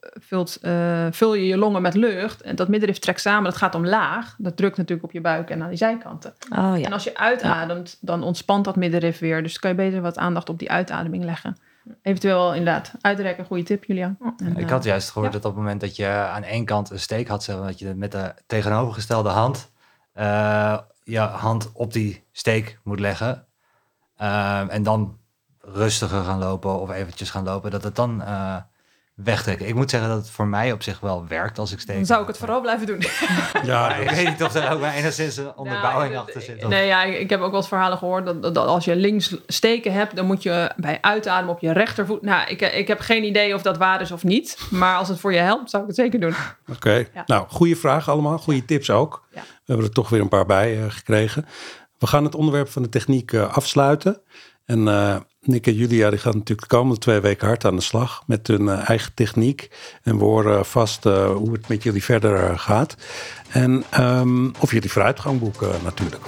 [0.00, 2.42] vult, eh, vul je je longen met lucht.
[2.42, 4.34] En dat middenrif trekt samen, dat gaat omlaag.
[4.38, 6.34] Dat drukt natuurlijk op je buik en aan die zijkanten.
[6.50, 6.84] Oh ja.
[6.84, 9.42] En als je uitademt, dan ontspant dat middenrif weer.
[9.42, 11.56] Dus kan je beter wat aandacht op die uitademing leggen.
[12.02, 14.16] Eventueel inderdaad uitrekken, goede tip, Julia.
[14.36, 15.38] En, Ik had juist gehoord ja.
[15.38, 17.78] dat op het moment dat je aan één kant een steek had, zeg maar, dat
[17.78, 19.70] je met de tegenovergestelde hand
[20.12, 23.46] eh, je hand op die steek moet leggen.
[24.16, 25.18] Ehm, en dan
[25.72, 28.56] rustiger gaan lopen of eventjes gaan lopen, dat het dan eh
[29.14, 29.66] wegtrekken.
[29.68, 31.96] Ik moet zeggen dat het voor mij op zich wel werkt als ik steek.
[31.96, 33.02] dan zou ik het vooral blijven doen.
[33.62, 36.62] Ja, ik weet niet of er ook maar enigszins een onderbouwing Nou, achter zit.
[36.62, 39.34] eh, Nee, ja, ik heb ook wel eens verhalen gehoord dat, dat als je links
[39.46, 42.22] steken hebt, dan moet je bij uitademen op je rechtervoet.
[42.22, 44.58] Nou, ik, ik heb geen idee of dat waar is of niet.
[44.70, 46.34] Maar als het voor je helpt, zou ik het zeker doen.
[46.76, 47.22] Oké, Ja.
[47.26, 48.38] nou, goede vraag allemaal.
[48.38, 49.24] Goede tips ook.
[49.34, 49.40] Ja.
[49.40, 51.46] We hebben er toch weer een paar bij eh, gekregen.
[51.98, 54.20] We gaan het onderwerp van de techniek eh, afsluiten.
[54.64, 57.82] En eh Nick en Julia die gaan natuurlijk de komende twee weken hard aan de
[57.82, 59.70] slag met hun eh, eigen techniek.
[60.02, 62.96] En we horen vast eh, hoe het met jullie verder eh, gaat.
[63.48, 66.24] En ehm, of jullie vooruitgang boeken natuurlijk.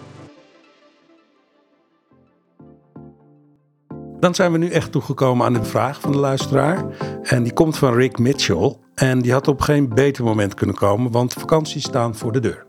[4.20, 6.84] Dan zijn we nu echt toegekomen aan de vraag van de luisteraar.
[7.22, 8.76] En die komt van Rick Mitchell.
[8.94, 12.66] En die had op geen beter moment kunnen komen, want vakanties staan voor de deur.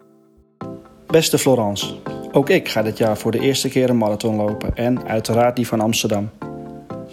[1.07, 1.95] Beste Florence,
[2.35, 5.67] ook ik ga dit jaar voor de eerste keer een marathon lopen en uiteraard die
[5.67, 6.29] van Amsterdam.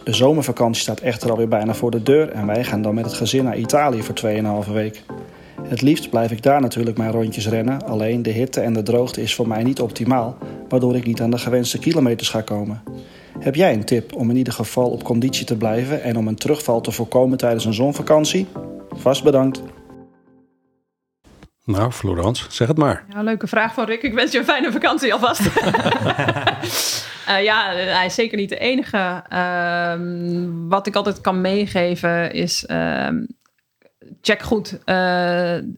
[0.05, 3.15] De zomervakantie staat echter alweer bijna voor de deur en wij gaan dan met het
[3.15, 4.21] gezin naar Italië voor
[4.67, 5.03] 2,5 week.
[5.69, 9.23] Het liefst blijf ik daar natuurlijk mijn rondjes rennen, alleen de hitte en de droogte
[9.23, 10.37] is voor mij niet optimaal,
[10.69, 12.83] waardoor ik niet aan de gewenste kilometers ga komen.
[13.39, 16.35] Heb jij een tip om in ieder geval op conditie te blijven en om een
[16.35, 18.47] terugval te voorkomen tijdens een zonvakantie?
[18.91, 19.63] Vast bedankt.
[21.71, 23.05] Nou, Florence, zeg het maar.
[23.15, 24.03] Ja, leuke vraag van Rick.
[24.03, 25.41] Ik wens je een fijne vakantie alvast.
[27.27, 29.23] Eh, ja, hij is zeker niet de enige.
[29.29, 32.67] Ehm, wat ik altijd kan meegeven is...
[32.67, 33.17] ehm,
[34.21, 34.95] check goed eh,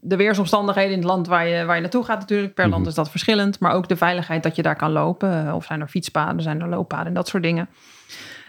[0.01, 2.55] de weersomstandigheden in het land waar je, waar je naartoe gaat natuurlijk.
[2.55, 2.89] Per land Mhm.
[2.89, 3.59] is dat verschillend.
[3.61, 5.55] Maar ook de veiligheid dat je daar kan lopen.
[5.55, 7.69] Of zijn er fietspaden, zijn er looppaden en dat soort dingen.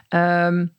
[0.09, 0.73] Um,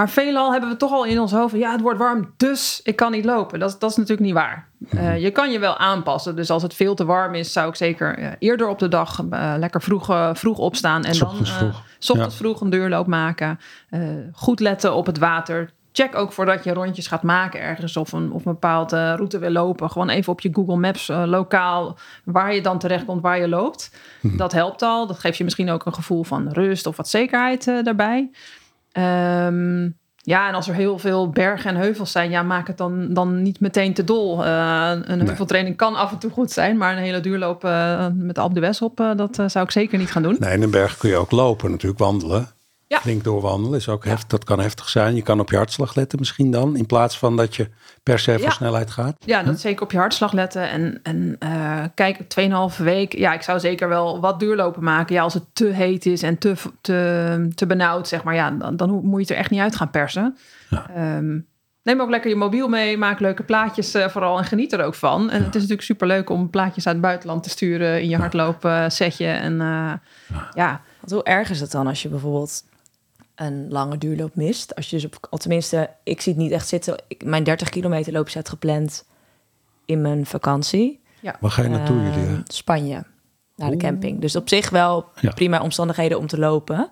[0.00, 1.54] maar veelal hebben we toch al in ons hoofd...
[1.54, 3.58] ja, het wordt warm, dus ik kan niet lopen.
[3.58, 4.68] Dat, dat is natuurlijk niet waar.
[4.90, 6.36] Uh, je kan je wel aanpassen.
[6.36, 7.52] Dus als het veel te warm is...
[7.52, 11.04] zou ik zeker uh, eerder op de dag uh, lekker vroeg, vroeg opstaan...
[11.04, 11.82] en dan vroeg.
[11.98, 12.30] Ochtends ja.
[12.30, 13.58] vroeg een deurloop maken.
[14.32, 18.32] goed letten op het water check ook voordat je rondjes gaat maken ergens of een,
[18.32, 19.90] of een bepaalde route wil lopen.
[19.90, 23.96] Gewoon even op je Google Maps lokaal waar je dan terechtkomt, waar je loopt.
[24.20, 24.36] Mhm.
[24.36, 25.06] Dat helpt al.
[25.06, 28.30] Dat geeft je misschien ook een gevoel van rust of wat zekerheid daarbij.
[28.92, 33.14] Um, ja, en als er heel veel bergen en heuvels zijn, ja, maak het dan,
[33.14, 34.44] dan niet meteen te dol.
[34.44, 38.34] Uh, een heuveltraining kan af en toe goed zijn, maar een hele duurloop uh, met
[38.34, 40.36] de Alpe d'Huez op, uh, dat zou ik zeker niet gaan doen.
[40.38, 42.48] Nee, in een berg kun je ook lopen, natuurlijk wandelen.
[42.90, 43.00] Ja.
[43.00, 44.26] Flink doorwandelen is ook heftig.
[44.26, 45.14] Dat kan heftig zijn.
[45.14, 46.76] Je kan op je hartslag letten misschien dan.
[46.76, 47.68] In plaats van dat je
[48.02, 48.50] per se voor Ja.
[48.50, 49.16] snelheid gaat.
[49.24, 50.70] Ja, dat zeker op je hartslag letten.
[50.70, 52.18] En, en uh, kijk,
[52.72, 53.16] 2,5 week.
[53.16, 55.14] Ja, ik zou zeker wel wat duurlopen maken.
[55.14, 58.34] Ja, als het te heet is en te, te, te benauwd, zeg maar.
[58.34, 60.36] Ja, dan, dan moet je het er echt niet uit gaan persen.
[60.70, 61.16] Ja.
[61.16, 61.46] Um,
[61.82, 62.96] neem ook lekker je mobiel mee.
[62.96, 65.30] Maak leuke plaatjes uh, vooral en geniet er ook van.
[65.30, 65.44] En ja.
[65.44, 69.26] het is natuurlijk superleuk om plaatjes uit het buitenland te sturen in je hardloopsetje.
[69.26, 70.50] En uh, ja.
[70.54, 70.80] ja.
[71.00, 72.62] Want hoe erg is het dan als je bijvoorbeeld
[73.40, 74.74] een lange duurloop mist.
[74.74, 76.96] Als je dus op, al tenminste, ik zie het niet echt zitten.
[77.08, 79.04] Ik, mijn 30 kilometer loop zet gepland
[79.84, 81.00] in mijn vakantie.
[81.20, 81.36] Ja.
[81.40, 82.42] Waar ga je naartoe, Uh, Julia?
[82.46, 83.04] Spanje,
[83.56, 84.20] naar de camping.
[84.20, 85.30] Dus op zich wel Ja.
[85.30, 86.88] prima omstandigheden om te lopen.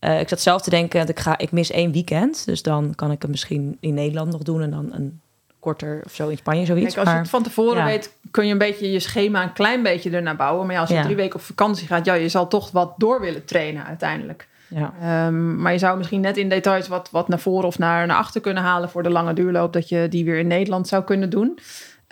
[0.00, 2.44] Uh, ik zat zelf te denken, dat ik, ga, ik mis één weekend.
[2.46, 4.62] Dus dan kan ik het misschien in Nederland nog doen...
[4.62, 5.20] en dan een
[5.58, 6.94] korter of zo in Spanje, zoiets.
[6.94, 7.84] Kijk, als je het van tevoren ja.
[7.84, 10.66] weet, kun je een beetje je schema een klein beetje ernaar bouwen.
[10.66, 11.02] Maar ja, als je Ja.
[11.02, 14.48] drie weken op vakantie gaat, ja, je zal toch wat door willen trainen uiteindelijk.
[14.68, 15.26] Ja.
[15.26, 18.16] Um, maar je zou misschien net in details wat, wat naar voren of naar, naar
[18.16, 21.30] achter kunnen halen voor de lange duurloop, dat je die weer in Nederland zou kunnen
[21.30, 21.58] doen.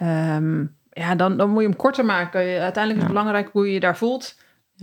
[0.03, 2.41] Um, ja, dan, dan moet je hem korter maken.
[2.41, 3.09] Uiteindelijk is het Ja.
[3.09, 4.37] belangrijk hoe je je daar voelt.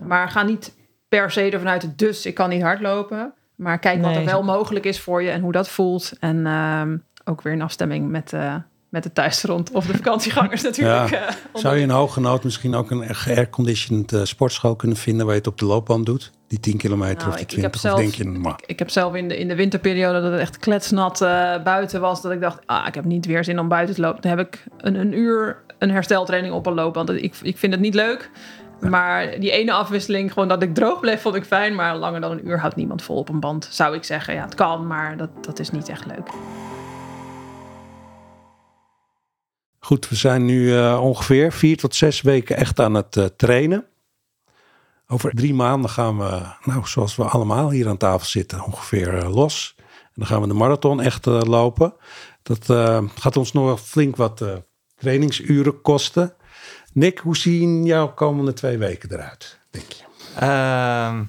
[0.03, 0.75] Maar ga niet
[1.09, 3.33] per se ervan uit, dus ik kan niet hardlopen.
[3.55, 6.13] Maar kijk wat er wel mogelijk is voor je en hoe dat voelt.
[6.19, 8.55] En ehm, ook weer in afstemming met, eh,
[8.93, 11.09] met de thuisgrond of de vakantiegangers natuurlijk.
[11.09, 11.27] Ja.
[11.27, 15.25] eh, Zou je in hoge nood misschien ook een geairconditioned eh, sportschool kunnen vinden...
[15.25, 16.31] waar je het op de loopband doet?
[16.47, 17.91] Die 10 kilometer Nou, of die ik- ik heb 20?
[17.91, 20.39] Of zelf- denk je, maar, Ik heb zelf in de, in de winterperiode dat het
[20.41, 22.21] echt kletsnat eh, buiten was.
[22.21, 24.21] Dat ik dacht, ah, ik heb niet weer zin om buiten te lopen.
[24.21, 27.09] Dan heb ik een, een uur een hersteltraining op een loopband.
[27.09, 28.29] Ik, ik vind het niet leuk.
[28.79, 31.75] Maar die ene afwisseling, gewoon dat ik droog bleef, vond ik fijn.
[31.75, 33.67] Maar langer dan een uur houdt niemand vol op een band.
[33.71, 36.29] Zou ik zeggen, ja, het kan, maar dat, dat is niet echt leuk.
[39.85, 43.85] Goed, we zijn nu eh, ongeveer vier tot zes weken echt aan het eh, trainen.
[45.07, 49.35] Over drie maanden gaan we, nou, zoals we allemaal hier aan tafel zitten, ongeveer eh,
[49.35, 49.75] los.
[49.77, 51.93] En dan gaan we de marathon echt lopen.
[52.43, 52.65] Dat
[53.19, 54.45] gaat ons nog flink wat
[54.95, 56.33] trainingsuren kosten.
[56.93, 60.03] Nick, hoe zien jouw komende twee weken eruit, denk je?
[60.35, 61.23] Ehm,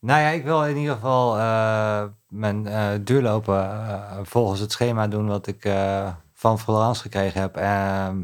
[0.00, 1.36] nou ja, ik wil in ieder geval
[2.28, 2.68] mijn
[3.04, 3.86] duurlopen
[4.22, 5.64] volgens het schema doen wat ik
[6.44, 7.56] van Florence gekregen heb.
[7.56, 8.22] Ehm,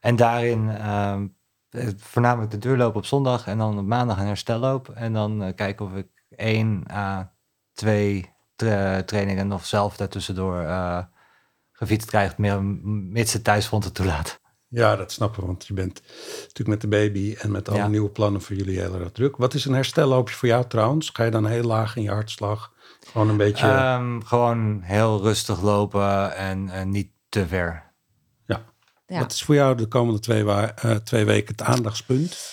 [0.00, 1.26] en daarin ehm,
[1.70, 4.88] eh, voornamelijk de duurloop op zondag en dan op maandag een herstelloop.
[4.88, 7.32] En dan eh, kijken of ik één à
[7.72, 10.98] twee tra- trainingen nog zelf daartussendoor eh
[11.76, 14.40] gefietst krijg, meer mits het thuisfront het toelaat.
[14.68, 16.02] Ja, dat snappen we, want je bent
[16.36, 17.86] natuurlijk met de baby en met alle Ja.
[17.86, 19.36] nieuwe plannen voor jullie heel erg druk.
[19.36, 21.10] Wat is een herstelloopje voor jou trouwens?
[21.12, 22.72] Ga je dan heel laag in je hartslag?
[23.12, 23.66] Gewoon een beetje...
[23.66, 27.10] Ehm, gewoon heel rustig lopen en, en niet
[27.42, 27.82] te ver.
[29.06, 29.18] Ja.
[29.20, 32.52] Wat is voor jou de komende twee, wa- eh, twee weken het aandachtspunt?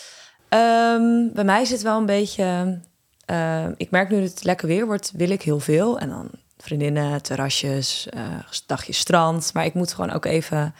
[0.50, 2.80] Ehm, bij mij is het wel een beetje.
[3.26, 6.00] eh, ik merk nu dat het lekker weer wordt, wil ik heel veel.
[6.00, 8.24] En dan vriendinnen, terrasjes, eh
[8.68, 9.54] dagje strand.
[9.54, 10.74] Maar ik moet gewoon ook even.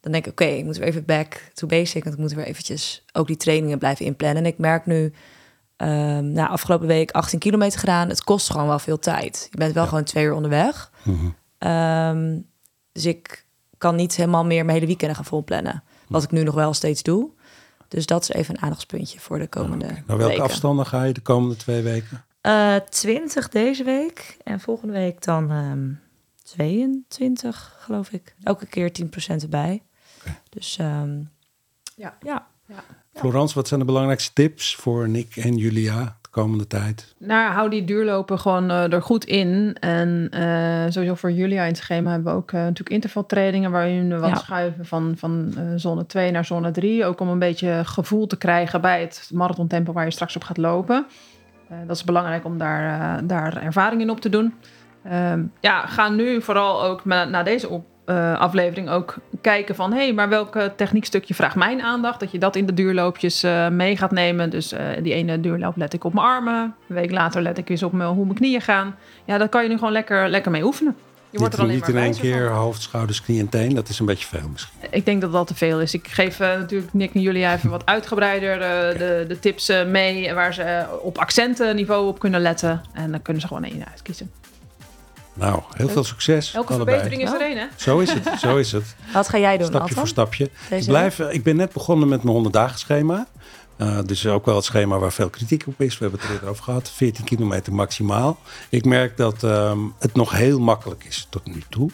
[0.00, 2.02] Dan denk ik, oké, ik moet weer even back to basic.
[2.04, 4.42] Want ik moet weer eventjes ook die trainingen blijven inplannen.
[4.44, 5.12] En ik merk nu,
[5.76, 8.08] ehm nou, afgelopen week 18 kilometer gedaan.
[8.08, 9.48] Het kost gewoon wel veel tijd.
[9.50, 10.90] Je bent wel gewoon twee uur onderweg.
[11.02, 11.26] Mhm.
[11.58, 12.38] Ehm,
[12.92, 13.46] dus ik
[13.78, 15.82] kan niet helemaal meer mijn hele weekenden gaan volplannen.
[16.08, 17.30] Wat ik nu nog wel steeds doe.
[17.88, 20.42] Dus dat is even een aandachtspuntje voor de komende Nou, welke weken.
[20.42, 22.24] afstanden ga je de komende twee weken?
[22.40, 24.36] Eh, 20 deze week.
[24.44, 25.88] En volgende week dan ehm
[26.42, 28.34] 22, geloof ik.
[28.42, 29.82] Elke keer 10% erbij.
[30.48, 31.22] Dus ehm,
[31.96, 32.16] Ja.
[32.22, 32.46] ja.
[33.14, 37.14] Florence, wat zijn de belangrijkste tips voor Nick en Julia komende tijd?
[37.18, 39.76] Nou, hou die duurlopen gewoon eh, er goed in.
[39.80, 43.70] En eh, sowieso voor Julia in het schema hebben we ook eh, natuurlijk intervaltrainingen...
[43.70, 44.36] waarin we wat Ja.
[44.36, 47.04] schuiven van, van eh, zone 2 naar zone 3.
[47.04, 50.56] Ook om een beetje gevoel te krijgen bij het marathontempo waar je straks op gaat
[50.56, 51.06] lopen.
[51.68, 54.54] Eh, dat is belangrijk om daar, daar ervaring in op te doen.
[55.04, 59.92] Ehm, ja, ga nu vooral ook na, na deze op, eh, aflevering ook kijken van...
[59.92, 62.20] hé, hey, maar welke techniekstukje vraagt mijn aandacht?
[62.20, 64.50] Dat je dat in de duurloopjes uh, mee gaat nemen.
[64.50, 66.74] Dus uh, die ene duurloop let ik op mijn armen.
[66.88, 68.96] Een week later let ik eens op mijn, hoe mijn knieën gaan.
[69.24, 70.96] Ja, daar kan je nu gewoon lekker, lekker mee oefenen.
[71.30, 72.56] Je wordt er alleen niet in één keer van.
[72.56, 73.74] hoofd, schouders, knie en teen.
[73.74, 74.78] Dat is een beetje veel misschien.
[74.90, 75.94] Ik denk dat dat te veel is.
[75.94, 79.84] Ik geef uh, natuurlijk Nick en Julia even wat uitgebreider uh, de, de, tips uh,
[79.84, 80.34] mee...
[80.34, 82.82] waar ze op accentenniveau op kunnen letten.
[82.92, 84.30] En dan kunnen ze gewoon één uitkiezen.
[85.38, 86.54] Nou, heel veel succes.
[86.54, 86.98] Elke allebei.
[86.98, 87.66] verbetering is er één, hè?
[87.76, 88.94] Zo is het, zo is het.
[89.12, 90.50] Wat ga jij doen, Stapje voor stapje.
[90.70, 93.26] Ik, blijf, ik ben net begonnen met mijn 100 dagen schema.
[93.78, 95.98] Uh, dus ook wel het schema waar veel kritiek op is.
[95.98, 96.90] We hebben het er eerder over gehad.
[96.90, 98.38] 14 kilometer maximaal.
[98.68, 101.90] Ik merk dat um, het nog heel makkelijk is tot nu toe.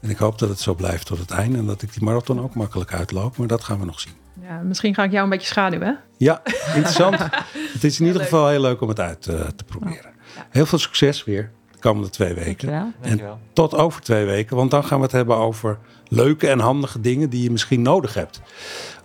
[0.00, 1.58] En ik hoop dat het zo blijft tot het einde.
[1.58, 3.36] En dat ik die marathon ook makkelijk uitloop.
[3.36, 4.12] Maar dat gaan we nog zien.
[4.40, 5.98] Ja, misschien ga ik jou een beetje schaduwen.
[6.16, 7.18] Ja, interessant.
[7.74, 10.12] het is in ieder geval heel leuk om het uit uh, te proberen.
[10.34, 10.46] Ja.
[10.50, 11.50] Heel veel succes weer
[11.82, 12.92] komende twee weken.
[13.02, 13.30] Dankjewel.
[13.30, 14.56] En tot over twee weken.
[14.56, 15.78] Want dan gaan we het hebben over
[16.08, 18.40] leuke en handige dingen die je misschien nodig hebt.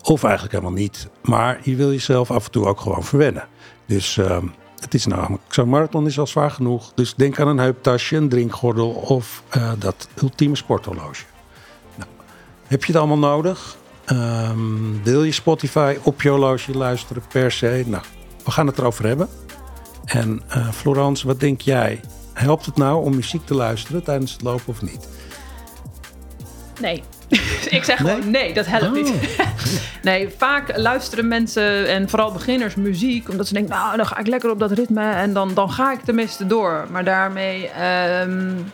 [0.03, 1.07] Of eigenlijk helemaal niet.
[1.21, 3.47] Maar je wil jezelf af en toe ook gewoon verwennen.
[3.86, 4.38] Dus uh,
[4.80, 6.91] het is namelijk, zo'n marathon is al zwaar genoeg.
[6.95, 11.23] Dus denk aan een heuptasje, een drinkgordel of uh, dat ultieme sporthorloge.
[11.95, 12.09] Nou,
[12.67, 13.78] heb je het allemaal nodig?
[14.11, 17.84] Um, wil je Spotify op je horloge luisteren per se?
[17.86, 18.03] Nou,
[18.43, 19.30] we gaan het erover hebben.
[20.05, 21.99] En uh, Florence, wat denk jij?
[22.38, 25.07] Helpt het nou om muziek te luisteren tijdens het lopen of niet?
[26.81, 27.03] Nee.
[27.77, 28.13] ik zeg nee?
[28.13, 28.91] gewoon nee, dat helpt oh.
[28.93, 29.13] niet.
[30.03, 34.27] nee, vaak luisteren mensen en vooral beginners muziek omdat ze denken, nou, dan ga ik
[34.27, 36.88] lekker op dat ritme en dan, dan ga ik tenminste door.
[36.91, 38.71] Maar daarmee um,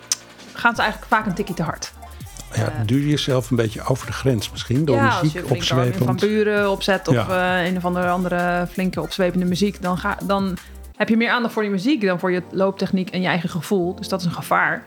[0.53, 1.93] gaan ze eigenlijk vaak een tikje te hard.
[2.55, 5.67] Ja, uh, duur je jezelf een beetje over de grens misschien door ja, muziek als
[5.67, 7.61] je van buren opzet of ja.
[7.61, 10.57] uh, een of andere, andere flinke opzwepende muziek, dan, ga, dan
[10.95, 13.95] heb je meer aandacht voor die muziek dan voor je looptechniek en je eigen gevoel.
[13.95, 14.83] Dus dat is een gevaar.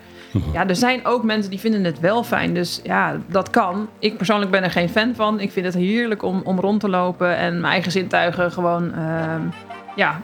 [0.53, 2.55] Ja, er zijn ook mensen die vinden het wel fijn.
[2.55, 3.89] Dus ja, dat kan.
[3.99, 5.41] Ik persoonlijk ben er geen fan van.
[5.41, 9.35] Ik vind het heerlijk om, om rond te lopen en mijn eigen zintuigen gewoon uh,
[9.97, 10.21] ja,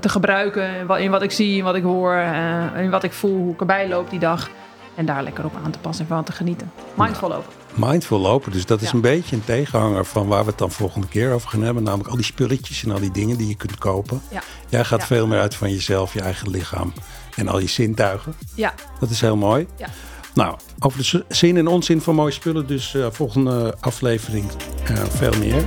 [0.00, 0.98] te gebruiken.
[0.98, 3.60] In wat ik zie, in wat ik hoor, uh, in wat ik voel, hoe ik
[3.60, 4.50] erbij loop die dag.
[4.94, 6.72] En daar lekker op aan te passen en van te genieten.
[6.94, 7.65] Mindful lopen.
[7.76, 8.94] Mindful lopen, dus dat is ja.
[8.94, 11.82] een beetje een tegenhanger van waar we het dan volgende keer over gaan hebben.
[11.82, 14.22] Namelijk al die spulletjes en al die dingen die je kunt kopen.
[14.30, 14.42] Ja.
[14.68, 15.06] Jij gaat ja.
[15.06, 16.92] veel meer uit van jezelf, je eigen lichaam
[17.34, 18.34] en al je zintuigen.
[18.54, 18.74] Ja.
[19.00, 19.66] Dat is heel mooi.
[19.76, 19.88] Ja.
[20.34, 24.44] Nou, over de zin en onzin van mooie spullen, dus uh, volgende aflevering
[24.90, 25.64] uh, veel meer.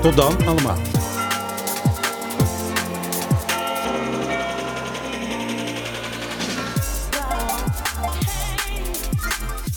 [0.00, 0.76] Tot dan allemaal.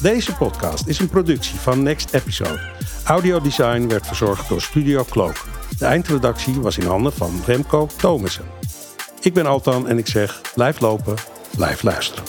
[0.01, 2.59] Deze podcast is een productie van Next Episode.
[3.05, 5.35] Audiodesign werd verzorgd door Studio Cloak.
[5.77, 8.45] De eindredactie was in handen van Remco Thomassen.
[9.21, 11.15] Ik ben Altan en ik zeg blijf lopen,
[11.55, 12.23] blijf luisteren.